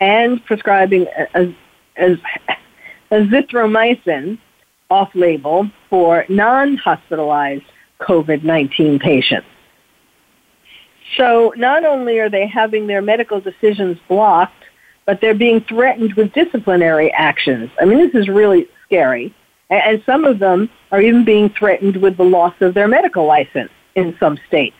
[0.00, 1.54] and prescribing a,
[1.96, 2.18] as
[3.12, 4.38] azithromycin
[4.90, 7.64] off label for non hospitalized
[8.00, 9.46] COVID 19 patients.
[11.16, 14.64] So not only are they having their medical decisions blocked,
[15.04, 17.70] but they're being threatened with disciplinary actions.
[17.80, 19.34] I mean, this is really scary.
[19.68, 23.70] And some of them are even being threatened with the loss of their medical license
[23.94, 24.76] in some states.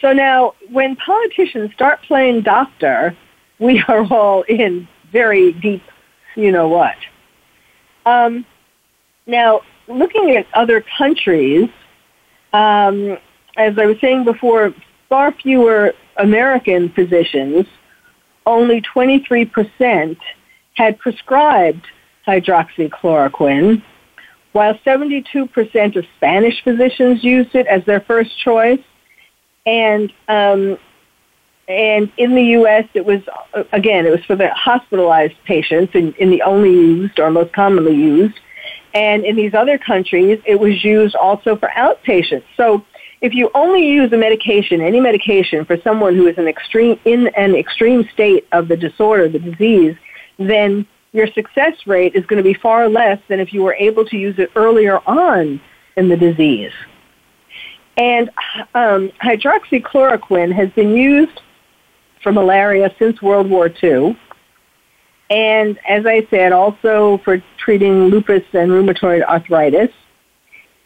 [0.00, 3.16] So now, when politicians start playing doctor,
[3.58, 5.82] we are all in very deep,
[6.36, 6.96] you know what.
[8.04, 8.44] Um,
[9.26, 11.68] now, looking at other countries,
[12.52, 13.18] um,
[13.56, 14.74] as I was saying before,
[15.12, 17.66] far fewer American physicians,
[18.46, 20.16] only 23%
[20.72, 21.86] had prescribed
[22.26, 23.82] hydroxychloroquine,
[24.52, 28.80] while 72% of Spanish physicians used it as their first choice,
[29.66, 30.78] and um,
[31.68, 33.20] and in the U.S., it was,
[33.70, 37.94] again, it was for the hospitalized patients in, in the only used or most commonly
[37.94, 38.40] used.
[38.94, 42.44] And in these other countries, it was used also for outpatients.
[42.56, 42.84] So
[43.22, 47.28] if you only use a medication, any medication for someone who is an extreme, in
[47.28, 49.96] an extreme state of the disorder, the disease,
[50.38, 54.04] then your success rate is going to be far less than if you were able
[54.06, 55.60] to use it earlier on
[55.96, 56.72] in the disease.
[57.96, 58.28] And
[58.74, 61.40] um, hydroxychloroquine has been used
[62.22, 64.18] for malaria since World War II.
[65.30, 69.90] And as I said, also for treating lupus and rheumatoid arthritis.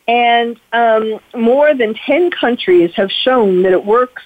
[0.08, 4.22] And um, more than 10 countries have shown that it works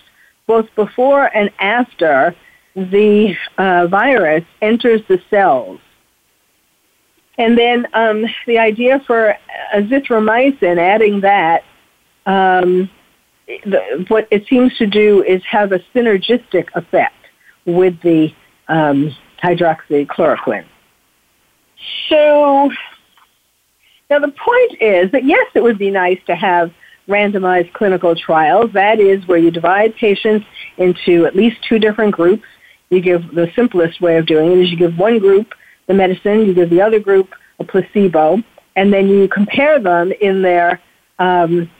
[0.46, 2.34] both before and after
[2.74, 5.80] the uh, virus enters the cells.
[7.38, 9.34] And then um, the idea for
[9.74, 11.64] azithromycin, adding that,
[12.26, 12.90] um,
[13.46, 17.14] the, what it seems to do is have a synergistic effect
[17.64, 18.34] with the
[18.68, 20.66] um, hydroxychloroquine.
[22.08, 22.70] So
[24.10, 26.72] now the point is that yes, it would be nice to have
[27.08, 28.72] randomized clinical trials.
[28.72, 30.46] That is where you divide patients
[30.76, 32.44] into at least two different groups.
[32.90, 35.54] You give the simplest way of doing it is you give one group
[35.86, 38.42] the medicine, you give the other group a placebo,
[38.76, 40.80] and then you compare them in their
[41.18, 41.70] um,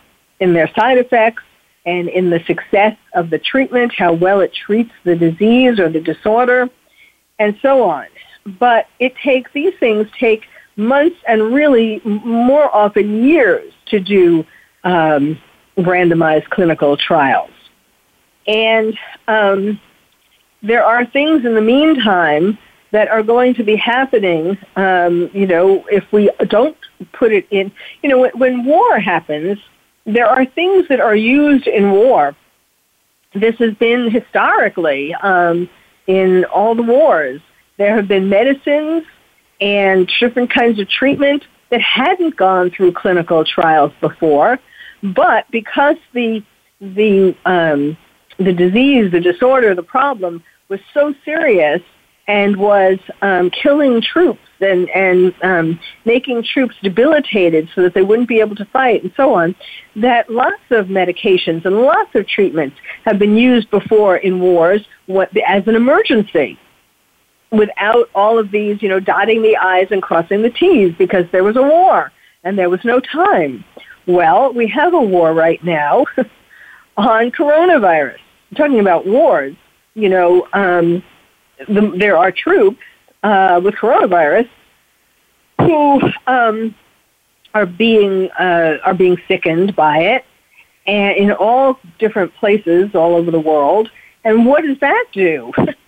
[0.40, 1.42] in their side effects
[1.86, 6.00] and in the success of the treatment, how well it treats the disease or the
[6.00, 6.68] disorder,
[7.38, 8.06] and so on.
[8.58, 10.44] But it takes these things take
[10.80, 14.44] months and really more often years to do
[14.84, 15.38] um,
[15.76, 17.50] randomized clinical trials.
[18.46, 19.80] And um,
[20.62, 22.58] there are things in the meantime
[22.92, 26.76] that are going to be happening, um, you know, if we don't
[27.12, 27.70] put it in,
[28.02, 29.58] you know, when, when war happens,
[30.06, 32.34] there are things that are used in war.
[33.32, 35.68] This has been historically um,
[36.08, 37.40] in all the wars.
[37.76, 39.04] There have been medicines
[39.61, 44.58] and different kinds of treatment that hadn't gone through clinical trials before,
[45.02, 46.42] but because the
[46.80, 47.96] the um,
[48.38, 51.82] the disease, the disorder, the problem was so serious
[52.26, 58.28] and was um, killing troops and, and um, making troops debilitated so that they wouldn't
[58.28, 59.54] be able to fight and so on,
[59.96, 65.36] that lots of medications and lots of treatments have been used before in wars what,
[65.38, 66.56] as an emergency
[67.51, 71.44] without all of these, you know, dotting the I's and crossing the T's because there
[71.44, 72.12] was a war
[72.44, 73.64] and there was no time.
[74.07, 76.07] Well, we have a war right now
[76.96, 78.18] on coronavirus.
[78.51, 79.57] I'm talking about wars.
[79.94, 81.03] You know, um,
[81.68, 82.80] the, there are troops
[83.22, 84.48] uh, with coronavirus
[85.61, 86.74] who um,
[87.53, 90.24] are being uh, are being sickened by it,
[90.86, 93.90] and in all different places all over the world.
[94.24, 95.53] And what does that do?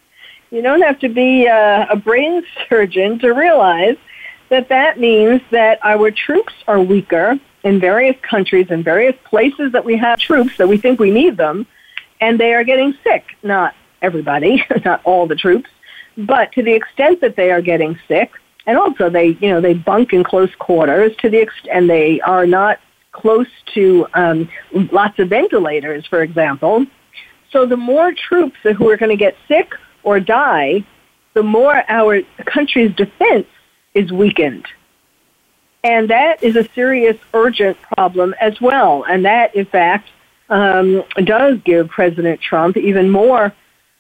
[0.53, 3.97] you don't have to be uh, a brain surgeon to realize
[4.51, 9.83] that that means that our troops are weaker in various countries and various places that
[9.83, 11.67] we have troops that we think we need them,
[12.21, 13.25] and they are getting sick.
[13.43, 15.71] Not everybody, not all the troops,
[16.19, 18.33] but to the extent that they are getting sick,
[18.67, 22.21] and also they, you know, they bunk in close quarters to the ex- and they
[22.21, 22.79] are not
[23.13, 24.51] close to um,
[24.93, 26.85] lots of ventilators, for example.
[27.53, 29.73] So the more troops who are going to get sick
[30.03, 30.85] or die,
[31.35, 33.47] the more our country's defense
[33.95, 34.67] is weakened.
[35.85, 39.05] And that is a serious, urgent problem as well.
[39.09, 40.09] And that, in fact,
[40.49, 43.53] um, does give President Trump even more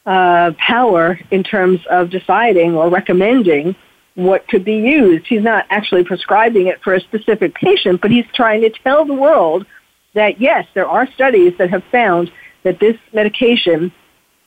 [0.06, 3.74] uh, power in terms of deciding or recommending
[4.14, 5.26] what could be used.
[5.26, 9.14] He's not actually prescribing it for a specific patient, but he's trying to tell the
[9.14, 9.66] world
[10.14, 12.30] that yes, there are studies that have found
[12.62, 13.92] that this medication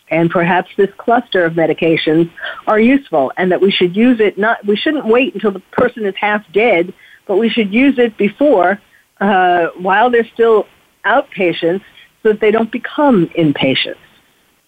[0.09, 2.29] and perhaps this cluster of medications
[2.67, 6.05] are useful and that we should use it not we shouldn't wait until the person
[6.05, 6.93] is half dead
[7.27, 8.79] but we should use it before
[9.19, 10.67] uh, while they're still
[11.05, 11.83] outpatients
[12.21, 13.97] so that they don't become inpatients.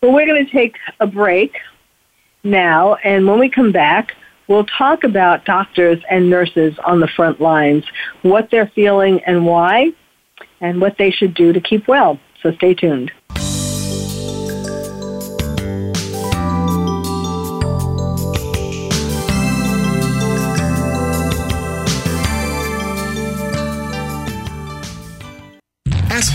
[0.02, 1.58] Well we're going to take a break
[2.44, 4.14] now and when we come back
[4.48, 7.84] we'll talk about doctors and nurses on the front lines
[8.22, 9.92] what they're feeling and why
[10.62, 12.20] and what they should do to keep well.
[12.42, 13.12] So stay tuned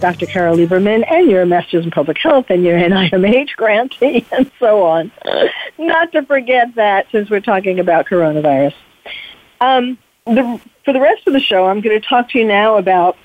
[0.00, 0.26] Dr.
[0.26, 5.12] Carole Lieberman, and your Master's in Public Health and your NIMH grantee, and so on.
[5.78, 8.74] Not to forget that since we're talking about coronavirus.
[9.60, 12.76] Um, the, for the rest of the show, I'm going to talk to you now
[12.76, 13.16] about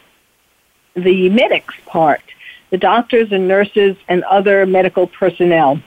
[0.96, 2.22] the medics part,
[2.70, 5.82] the doctors and nurses and other medical personnel.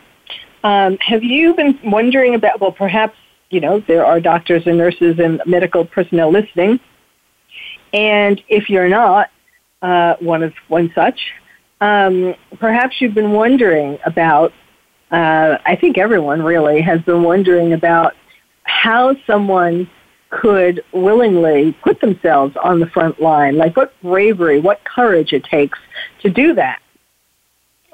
[0.64, 3.16] Um, have you been wondering about, well, perhaps,
[3.50, 6.80] you know, there are doctors and nurses and medical personnel listening.
[7.92, 9.30] And if you're not
[9.82, 11.32] uh, one of one such,
[11.80, 14.52] um, perhaps you've been wondering about,
[15.10, 18.14] uh, I think everyone really has been wondering about
[18.64, 19.88] how someone
[20.30, 25.78] could willingly put themselves on the front line, like what bravery, what courage it takes
[26.20, 26.80] to do that.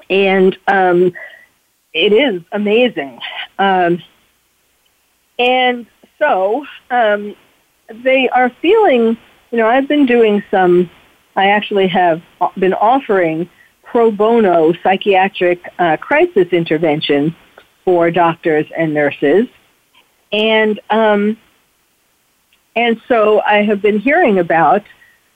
[0.09, 1.13] And um,
[1.93, 3.19] it is amazing.
[3.57, 4.03] Um,
[5.39, 5.87] and
[6.19, 7.35] so um,
[8.03, 9.17] they are feeling,
[9.51, 10.89] you know, I've been doing some,
[11.35, 12.21] I actually have
[12.57, 13.49] been offering
[13.83, 17.35] pro bono psychiatric uh, crisis intervention
[17.83, 19.47] for doctors and nurses.
[20.31, 21.37] And, um,
[22.75, 24.83] and so I have been hearing about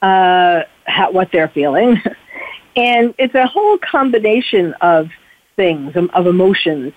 [0.02, 2.02] uh, how, what they're feeling.
[2.76, 5.10] and it's a whole combination of
[5.56, 6.93] things, um, of emotions.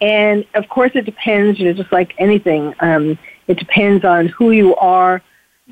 [0.00, 4.50] And of course, it depends, you know, just like anything, um, it depends on who
[4.50, 5.22] you are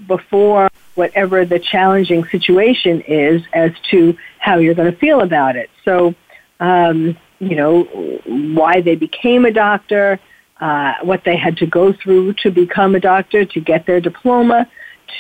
[0.06, 5.70] before whatever the challenging situation is as to how you're going to feel about it.
[5.84, 6.14] So,
[6.60, 7.84] um, you know,
[8.24, 10.20] why they became a doctor,
[10.60, 14.68] uh, what they had to go through to become a doctor, to get their diploma,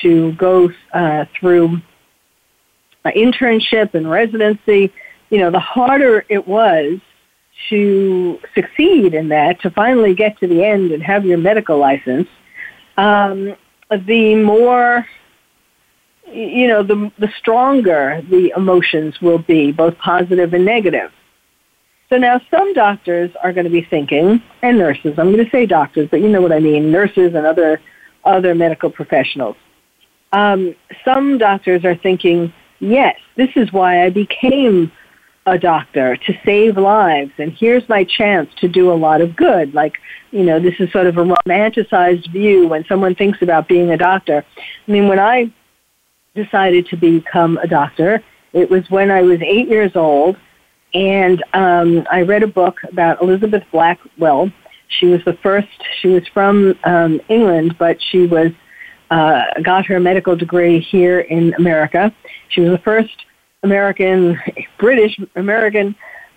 [0.02, 1.80] to go uh, through
[3.04, 4.92] an internship and residency.
[5.30, 7.00] You know, the harder it was
[7.70, 12.28] to succeed in that, to finally get to the end and have your medical license,
[12.96, 13.54] um,
[13.90, 15.06] the more,
[16.32, 21.10] you know, the, the stronger the emotions will be, both positive and negative.
[22.08, 25.64] So now some doctors are going to be thinking, and nurses, I'm going to say
[25.66, 27.80] doctors, but you know what I mean, nurses and other,
[28.24, 29.56] other medical professionals.
[30.32, 30.74] Um,
[31.04, 34.92] some doctors are thinking, yes, this is why I became
[35.46, 39.74] a doctor to save lives and here's my chance to do a lot of good
[39.74, 39.98] like
[40.30, 43.96] you know this is sort of a romanticized view when someone thinks about being a
[43.96, 44.44] doctor
[44.86, 45.52] i mean when i
[46.34, 48.22] decided to become a doctor
[48.52, 50.36] it was when i was eight years old
[50.94, 54.50] and um, i read a book about elizabeth blackwell
[54.88, 55.68] she was the first
[56.00, 58.50] she was from um, england but she was
[59.10, 62.14] uh, got her medical degree here in america
[62.48, 63.24] she was the first
[63.62, 64.40] American,
[64.78, 65.94] British American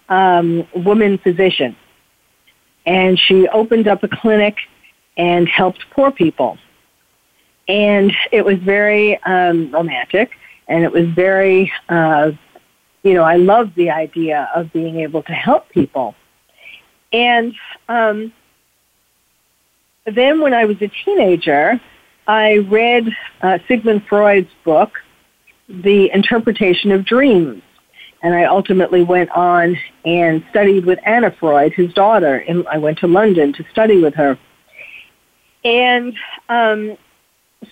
[0.09, 1.75] um, woman physician.
[2.85, 4.57] And she opened up a clinic
[5.17, 6.57] and helped poor people.
[7.67, 10.31] And it was very um, romantic
[10.67, 12.31] and it was very, uh,
[13.03, 16.15] you know, I loved the idea of being able to help people.
[17.13, 17.55] And
[17.87, 18.33] um,
[20.05, 21.79] then when I was a teenager,
[22.27, 24.99] I read uh, Sigmund Freud's book,
[25.69, 27.61] the interpretation of dreams.
[28.21, 32.37] And I ultimately went on and studied with Anna Freud, his daughter.
[32.37, 34.39] And I went to London to study with her.
[35.63, 36.15] And
[36.49, 36.97] um,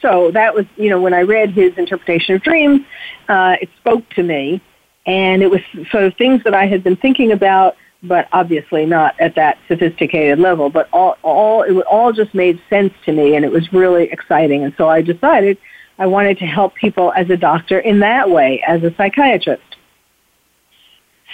[0.01, 2.81] so that was, you know, when I read his interpretation of dreams,
[3.29, 4.61] uh, it spoke to me.
[5.05, 5.59] And it was
[5.91, 10.39] sort of things that I had been thinking about, but obviously not at that sophisticated
[10.39, 10.69] level.
[10.69, 14.63] But all, all, it all just made sense to me, and it was really exciting.
[14.63, 15.57] And so I decided
[15.99, 19.61] I wanted to help people as a doctor in that way, as a psychiatrist.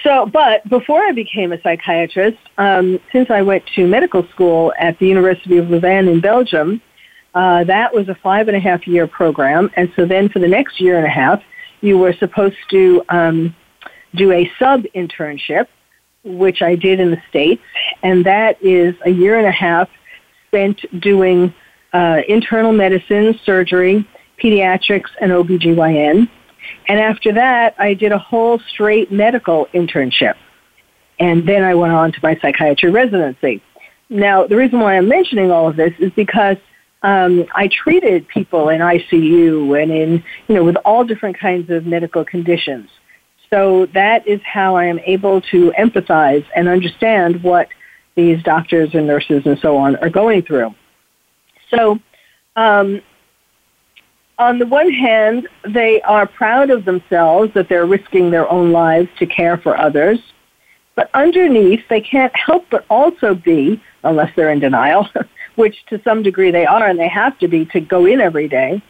[0.04, 4.98] So, but before I became a psychiatrist, um, since I went to medical school at
[5.00, 6.82] the University of Louvain in Belgium,
[7.34, 9.70] uh, that was a five and a half year program.
[9.76, 11.44] And so then for the next year and a half,
[11.82, 13.56] you were supposed to um,
[14.16, 15.68] do a sub internship,
[16.24, 17.64] which I did in the States.
[18.04, 19.90] And that is a year and a half
[20.48, 21.54] spent doing
[21.94, 24.08] uh, internal medicine, surgery,
[24.42, 26.30] pediatrics, and OBGYN.
[26.88, 30.36] And after that, I did a whole straight medical internship.
[31.20, 33.62] And then I went on to my psychiatry residency.
[34.10, 36.58] Now, the reason why I'm mentioning all of this is because
[37.02, 41.86] um, I treated people in ICU and in, you know, with all different kinds of
[41.86, 42.90] medical conditions.
[43.50, 47.70] So that is how I am able to empathize and understand what
[48.16, 50.76] these doctors and nurses and so on are going through.
[51.70, 52.00] So,
[52.56, 53.02] um,
[54.38, 59.10] on the one hand, they are proud of themselves that they're risking their own lives
[59.20, 60.20] to care for others.
[60.96, 65.10] But underneath, they can't help but also be, unless they're in denial,
[65.60, 68.48] which to some degree they are and they have to be to go in every
[68.48, 68.82] day.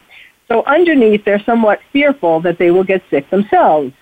[0.46, 3.92] So underneath, they're somewhat fearful that they will get sick themselves,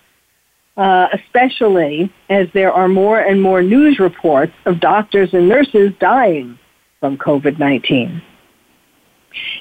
[0.76, 6.58] uh, especially as there are more and more news reports of doctors and nurses dying
[7.00, 8.22] from COVID-19.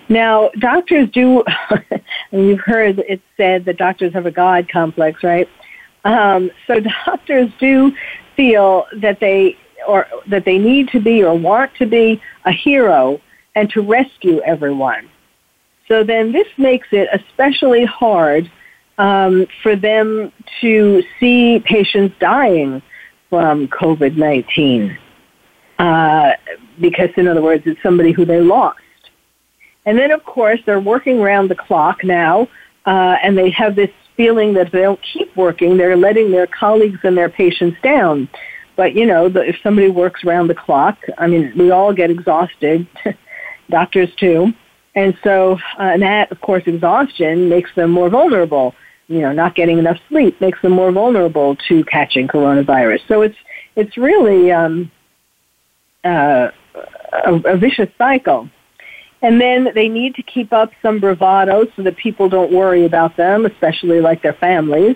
[0.09, 1.45] Now, doctors do,
[2.31, 5.47] and you've heard it said that doctors have a God complex, right?
[6.03, 7.93] Um, so doctors do
[8.35, 9.57] feel that they
[9.87, 13.21] or that they need to be or want to be a hero
[13.55, 15.09] and to rescue everyone.
[15.87, 18.51] So then this makes it especially hard
[18.97, 20.31] um, for them
[20.61, 22.81] to see patients dying
[23.29, 24.97] from COVID-19.
[25.79, 26.31] Uh,
[26.79, 28.79] because in other words, it's somebody who they lost.
[29.85, 32.49] And then, of course, they're working around the clock now,
[32.85, 36.47] uh, and they have this feeling that if they don't keep working, they're letting their
[36.47, 38.27] colleagues and their patients down.
[38.77, 42.09] But you know, the, if somebody works around the clock, I mean, we all get
[42.09, 42.87] exhausted,
[43.69, 44.53] doctors too,
[44.95, 48.73] and so uh, and that, of course, exhaustion makes them more vulnerable.
[49.07, 53.01] You know, not getting enough sleep makes them more vulnerable to catching coronavirus.
[53.07, 53.37] So it's
[53.75, 54.91] it's really um,
[56.03, 56.51] uh,
[57.25, 58.49] a, a vicious cycle.
[59.21, 63.17] And then they need to keep up some bravado so that people don't worry about
[63.17, 64.95] them, especially like their families.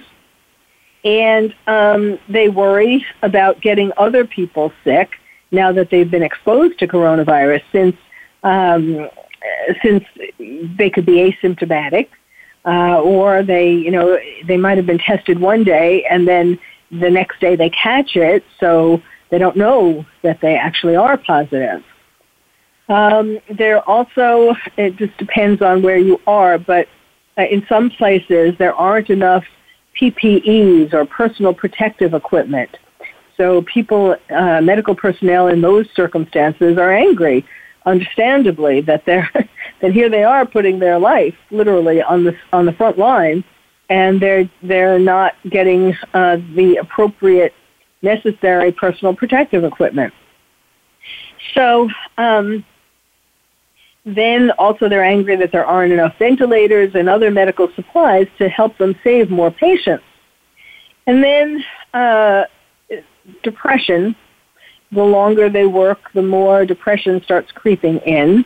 [1.03, 5.11] And um, they worry about getting other people sick
[5.51, 7.95] now that they've been exposed to coronavirus since
[8.43, 9.09] um,
[9.83, 10.03] since
[10.37, 12.07] they could be asymptomatic,
[12.65, 16.59] uh, or they you know they might have been tested one day and then
[16.91, 21.83] the next day they catch it, so they don't know that they actually are positive.
[22.89, 26.89] Um, there also, it just depends on where you are, but
[27.37, 29.45] uh, in some places there aren't enough
[29.99, 32.77] PPEs or personal protective equipment.
[33.37, 37.45] So people, uh, medical personnel in those circumstances are angry,
[37.85, 39.29] understandably, that they're
[39.81, 43.43] that here they are putting their life literally on the on the front line,
[43.89, 47.53] and they're they're not getting uh, the appropriate
[48.01, 50.13] necessary personal protective equipment.
[51.53, 52.63] So um,
[54.05, 58.77] then also they're angry that there aren't enough ventilators and other medical supplies to help
[58.77, 60.03] them save more patients.
[61.05, 62.45] And then uh,
[63.43, 64.15] depression.
[64.91, 68.43] The longer they work, the more depression starts creeping in.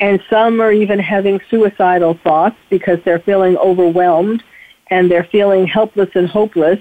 [0.00, 4.42] And some are even having suicidal thoughts because they're feeling overwhelmed
[4.90, 6.80] and they're feeling helpless and hopeless.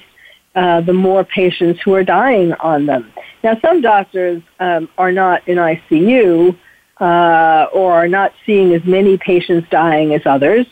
[0.55, 3.11] Uh, the more patients who are dying on them.
[3.43, 6.55] Now, some doctors um, are not in ICU,
[6.99, 10.65] uh, or are not seeing as many patients dying as others.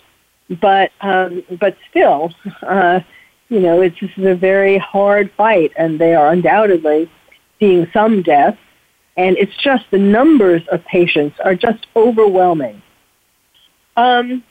[0.62, 3.00] But um, but still, uh,
[3.50, 7.10] you know, it's this is a very hard fight, and they are undoubtedly
[7.60, 8.58] seeing some deaths.
[9.18, 12.82] And it's just the numbers of patients are just overwhelming.
[13.98, 14.44] Um,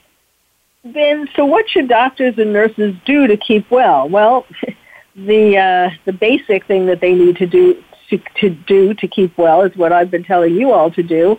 [0.84, 4.08] then, so what should doctors and nurses do to keep well?
[4.08, 4.46] Well,
[5.16, 9.36] the uh, the basic thing that they need to do to, to do to keep
[9.36, 11.38] well is what I've been telling you all to do,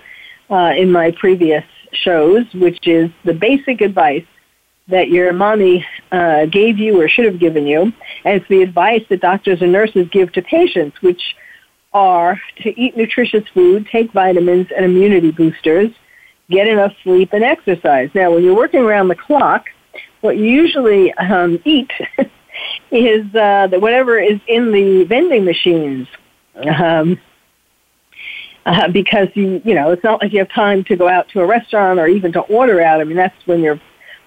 [0.52, 4.26] uh, in my previous shows, which is the basic advice
[4.88, 7.84] that your mommy uh, gave you or should have given you,
[8.26, 11.22] and it's the advice that doctors and nurses give to patients, which
[11.93, 15.91] are to eat nutritious food, take vitamins and immunity boosters,
[16.49, 18.10] get enough sleep, and exercise.
[18.14, 19.66] Now, when you're working around the clock,
[20.22, 21.91] what you usually um, eat
[22.91, 26.08] is uh, whatever is in the vending machines.
[26.56, 27.20] Um,
[28.66, 31.41] uh, because you you know it's not like you have time to go out to
[31.41, 33.01] a restaurant or even to order out.
[33.01, 33.80] I mean that's when you're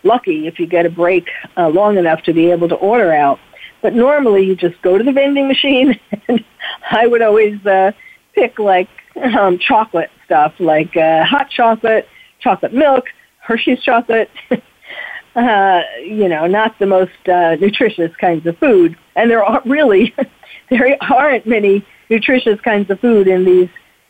[0.03, 3.39] lucky if you get a break uh, long enough to be able to order out.
[3.83, 6.45] But normally you just go to the vending machine, and
[6.91, 7.93] I would always uh,
[8.35, 12.09] pick like um, chocolate stuff, like uh, hot chocolate,
[12.41, 13.07] chocolate milk,
[13.39, 14.31] Hershey's chocolate.
[15.37, 20.15] uh, you know, not the most uh, nutritious kinds of food, and there aren't really
[20.71, 23.69] there aren't many nutritious kinds of food in these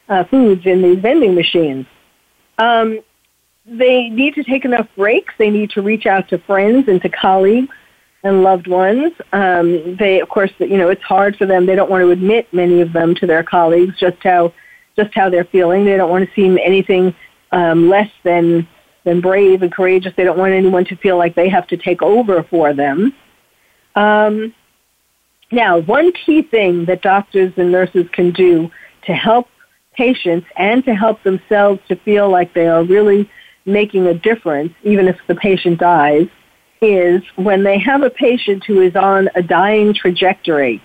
[0.08, 1.86] uh, foods in these vending machines.
[2.58, 3.00] Um,
[3.66, 5.34] they need to take enough breaks.
[5.38, 7.74] They need to reach out to friends and to colleagues
[8.22, 9.12] and loved ones.
[9.32, 11.66] Um, they, of course, you know, it's hard for them.
[11.66, 14.52] They don't want to admit many of them to their colleagues just how
[14.96, 15.84] just how they're feeling.
[15.84, 17.14] They don't want to seem anything
[17.52, 18.68] um, less than
[19.04, 20.14] than brave and courageous.
[20.16, 23.14] They don't want anyone to feel like they have to take over for them.
[23.94, 24.54] Um,
[25.52, 28.70] now, one key thing that doctors and nurses can do
[29.06, 29.48] to help
[29.94, 33.30] patients and to help themselves to feel like they are really
[33.64, 36.26] making a difference, even if the patient dies,
[36.82, 40.82] is when they have a patient who is on a dying trajectory.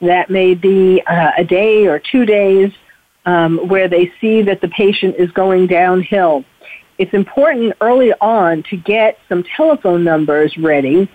[0.00, 2.72] That may be uh, a day or two days
[3.24, 6.44] um, where they see that the patient is going downhill.
[6.98, 11.10] It's important early on to get some telephone numbers ready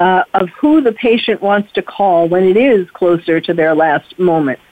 [0.00, 4.18] uh, of who the patient wants to call when it is closer to their last
[4.18, 4.62] moments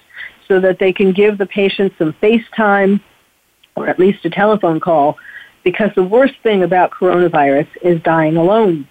[0.49, 3.01] so that they can give the patient some FaceTime
[3.77, 5.19] or at least a telephone call
[5.65, 8.87] because the worst thing about coronavirus is dying alone.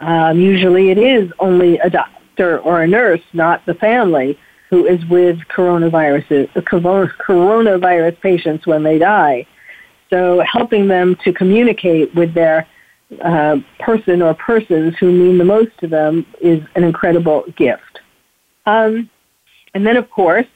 [0.00, 4.38] Um, usually it is only a doctor or a nurse, not the family,
[4.68, 9.46] who is with coronavirus, coronavirus patients when they die.
[10.10, 12.66] So helping them to communicate with their
[13.22, 18.00] uh, person or persons who mean the most to them is an incredible gift.
[18.66, 19.10] Um,
[19.74, 20.46] and then, of course,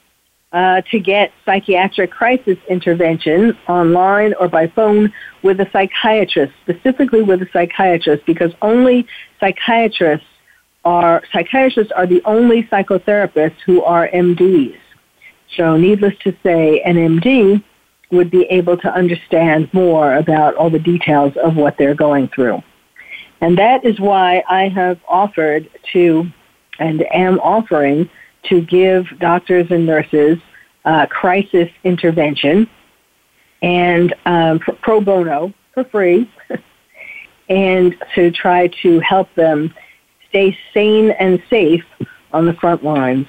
[0.52, 5.12] uh, to get psychiatric crisis intervention online or by phone
[5.42, 9.06] with a psychiatrist, specifically with a psychiatrist, because only
[9.40, 10.26] psychiatrists
[10.84, 14.78] are psychiatrists are the only psychotherapists who are MDs.
[15.56, 17.62] So, needless to say, an MD
[18.10, 22.62] would be able to understand more about all the details of what they're going through.
[23.40, 26.26] And that is why I have offered to
[26.78, 28.08] and am offering
[28.48, 30.38] to give doctors and nurses
[30.84, 32.68] uh, crisis intervention
[33.62, 36.30] and um, pro bono for free
[37.48, 39.74] and to try to help them
[40.28, 41.84] stay sane and safe
[42.32, 43.26] on the front lines.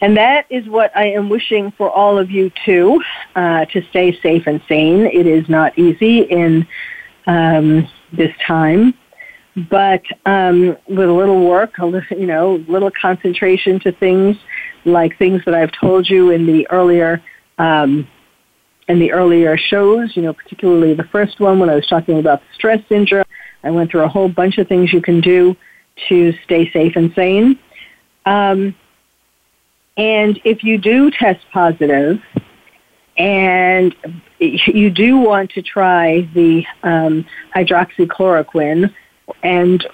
[0.00, 3.02] And that is what I am wishing for all of you too,
[3.36, 5.06] uh, to stay safe and sane.
[5.06, 6.66] It is not easy in
[7.26, 8.94] um, this time,
[9.70, 14.36] but um, with a little work, a little, you know, little concentration to things
[14.84, 17.22] like things that I've told you in the earlier
[17.58, 18.08] um,
[18.88, 20.16] in the earlier shows.
[20.16, 23.24] You know, particularly the first one when I was talking about the stress syndrome.
[23.62, 25.56] I went through a whole bunch of things you can do
[26.08, 27.58] to stay safe and sane.
[28.26, 28.74] Um,
[29.96, 32.20] and if you do test positive
[33.16, 33.94] and
[34.40, 37.24] you do want to try the um,
[37.54, 38.92] hydroxychloroquine
[39.42, 39.86] and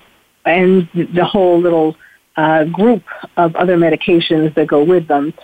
[0.45, 1.97] and the whole little
[2.37, 3.03] uh, group
[3.37, 5.35] of other medications that go with them,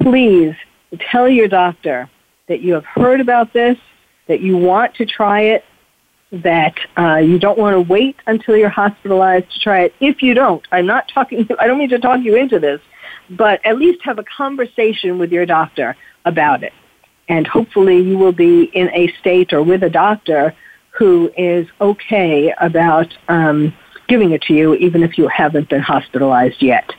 [0.00, 0.54] please
[0.98, 2.10] tell your doctor
[2.48, 3.78] that you have heard about this,
[4.26, 5.64] that you want to try it,
[6.32, 9.94] that uh, you don't want to wait until you're hospitalized to try it.
[10.00, 11.48] If you don't, I'm not talking.
[11.58, 12.80] I don't mean to talk you into this,
[13.30, 16.72] but at least have a conversation with your doctor about it.
[17.28, 20.54] And hopefully you will be in a state or with a doctor
[21.00, 23.74] who is okay about um,
[24.06, 26.92] giving it to you, even if you haven't been hospitalized yet,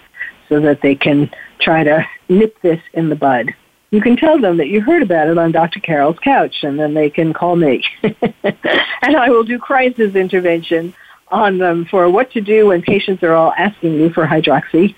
[0.50, 1.30] so that they can
[1.60, 3.54] try to nip this in the bud.
[3.92, 5.80] You can tell them that you heard about it on Dr.
[5.80, 7.84] Carole's couch, and then they can call me.
[8.02, 10.96] and I will do crisis intervention
[11.28, 14.96] on them for what to do when patients are all asking you for hydroxy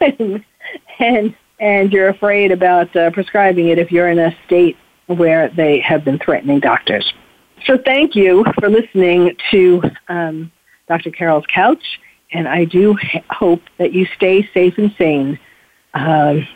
[1.00, 4.76] and and you're afraid about uh, prescribing it if you're in a state
[5.06, 7.12] where they have been threatening doctors.
[7.64, 10.50] So thank you for listening to um,
[10.86, 11.10] Dr.
[11.10, 12.00] Carole's Couch,
[12.32, 12.98] and I do
[13.30, 15.38] hope that you stay safe and sane
[15.94, 16.46] um,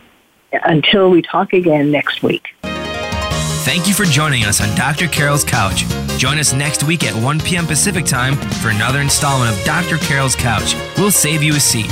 [0.52, 2.48] until we talk again next week.
[2.62, 5.06] Thank you for joining us on Dr.
[5.06, 5.84] Carole's Couch.
[6.18, 7.66] Join us next week at 1 p.m.
[7.66, 9.98] Pacific Time for another installment of Dr.
[9.98, 10.74] Carole's Couch.
[10.98, 11.86] We'll save you a seat.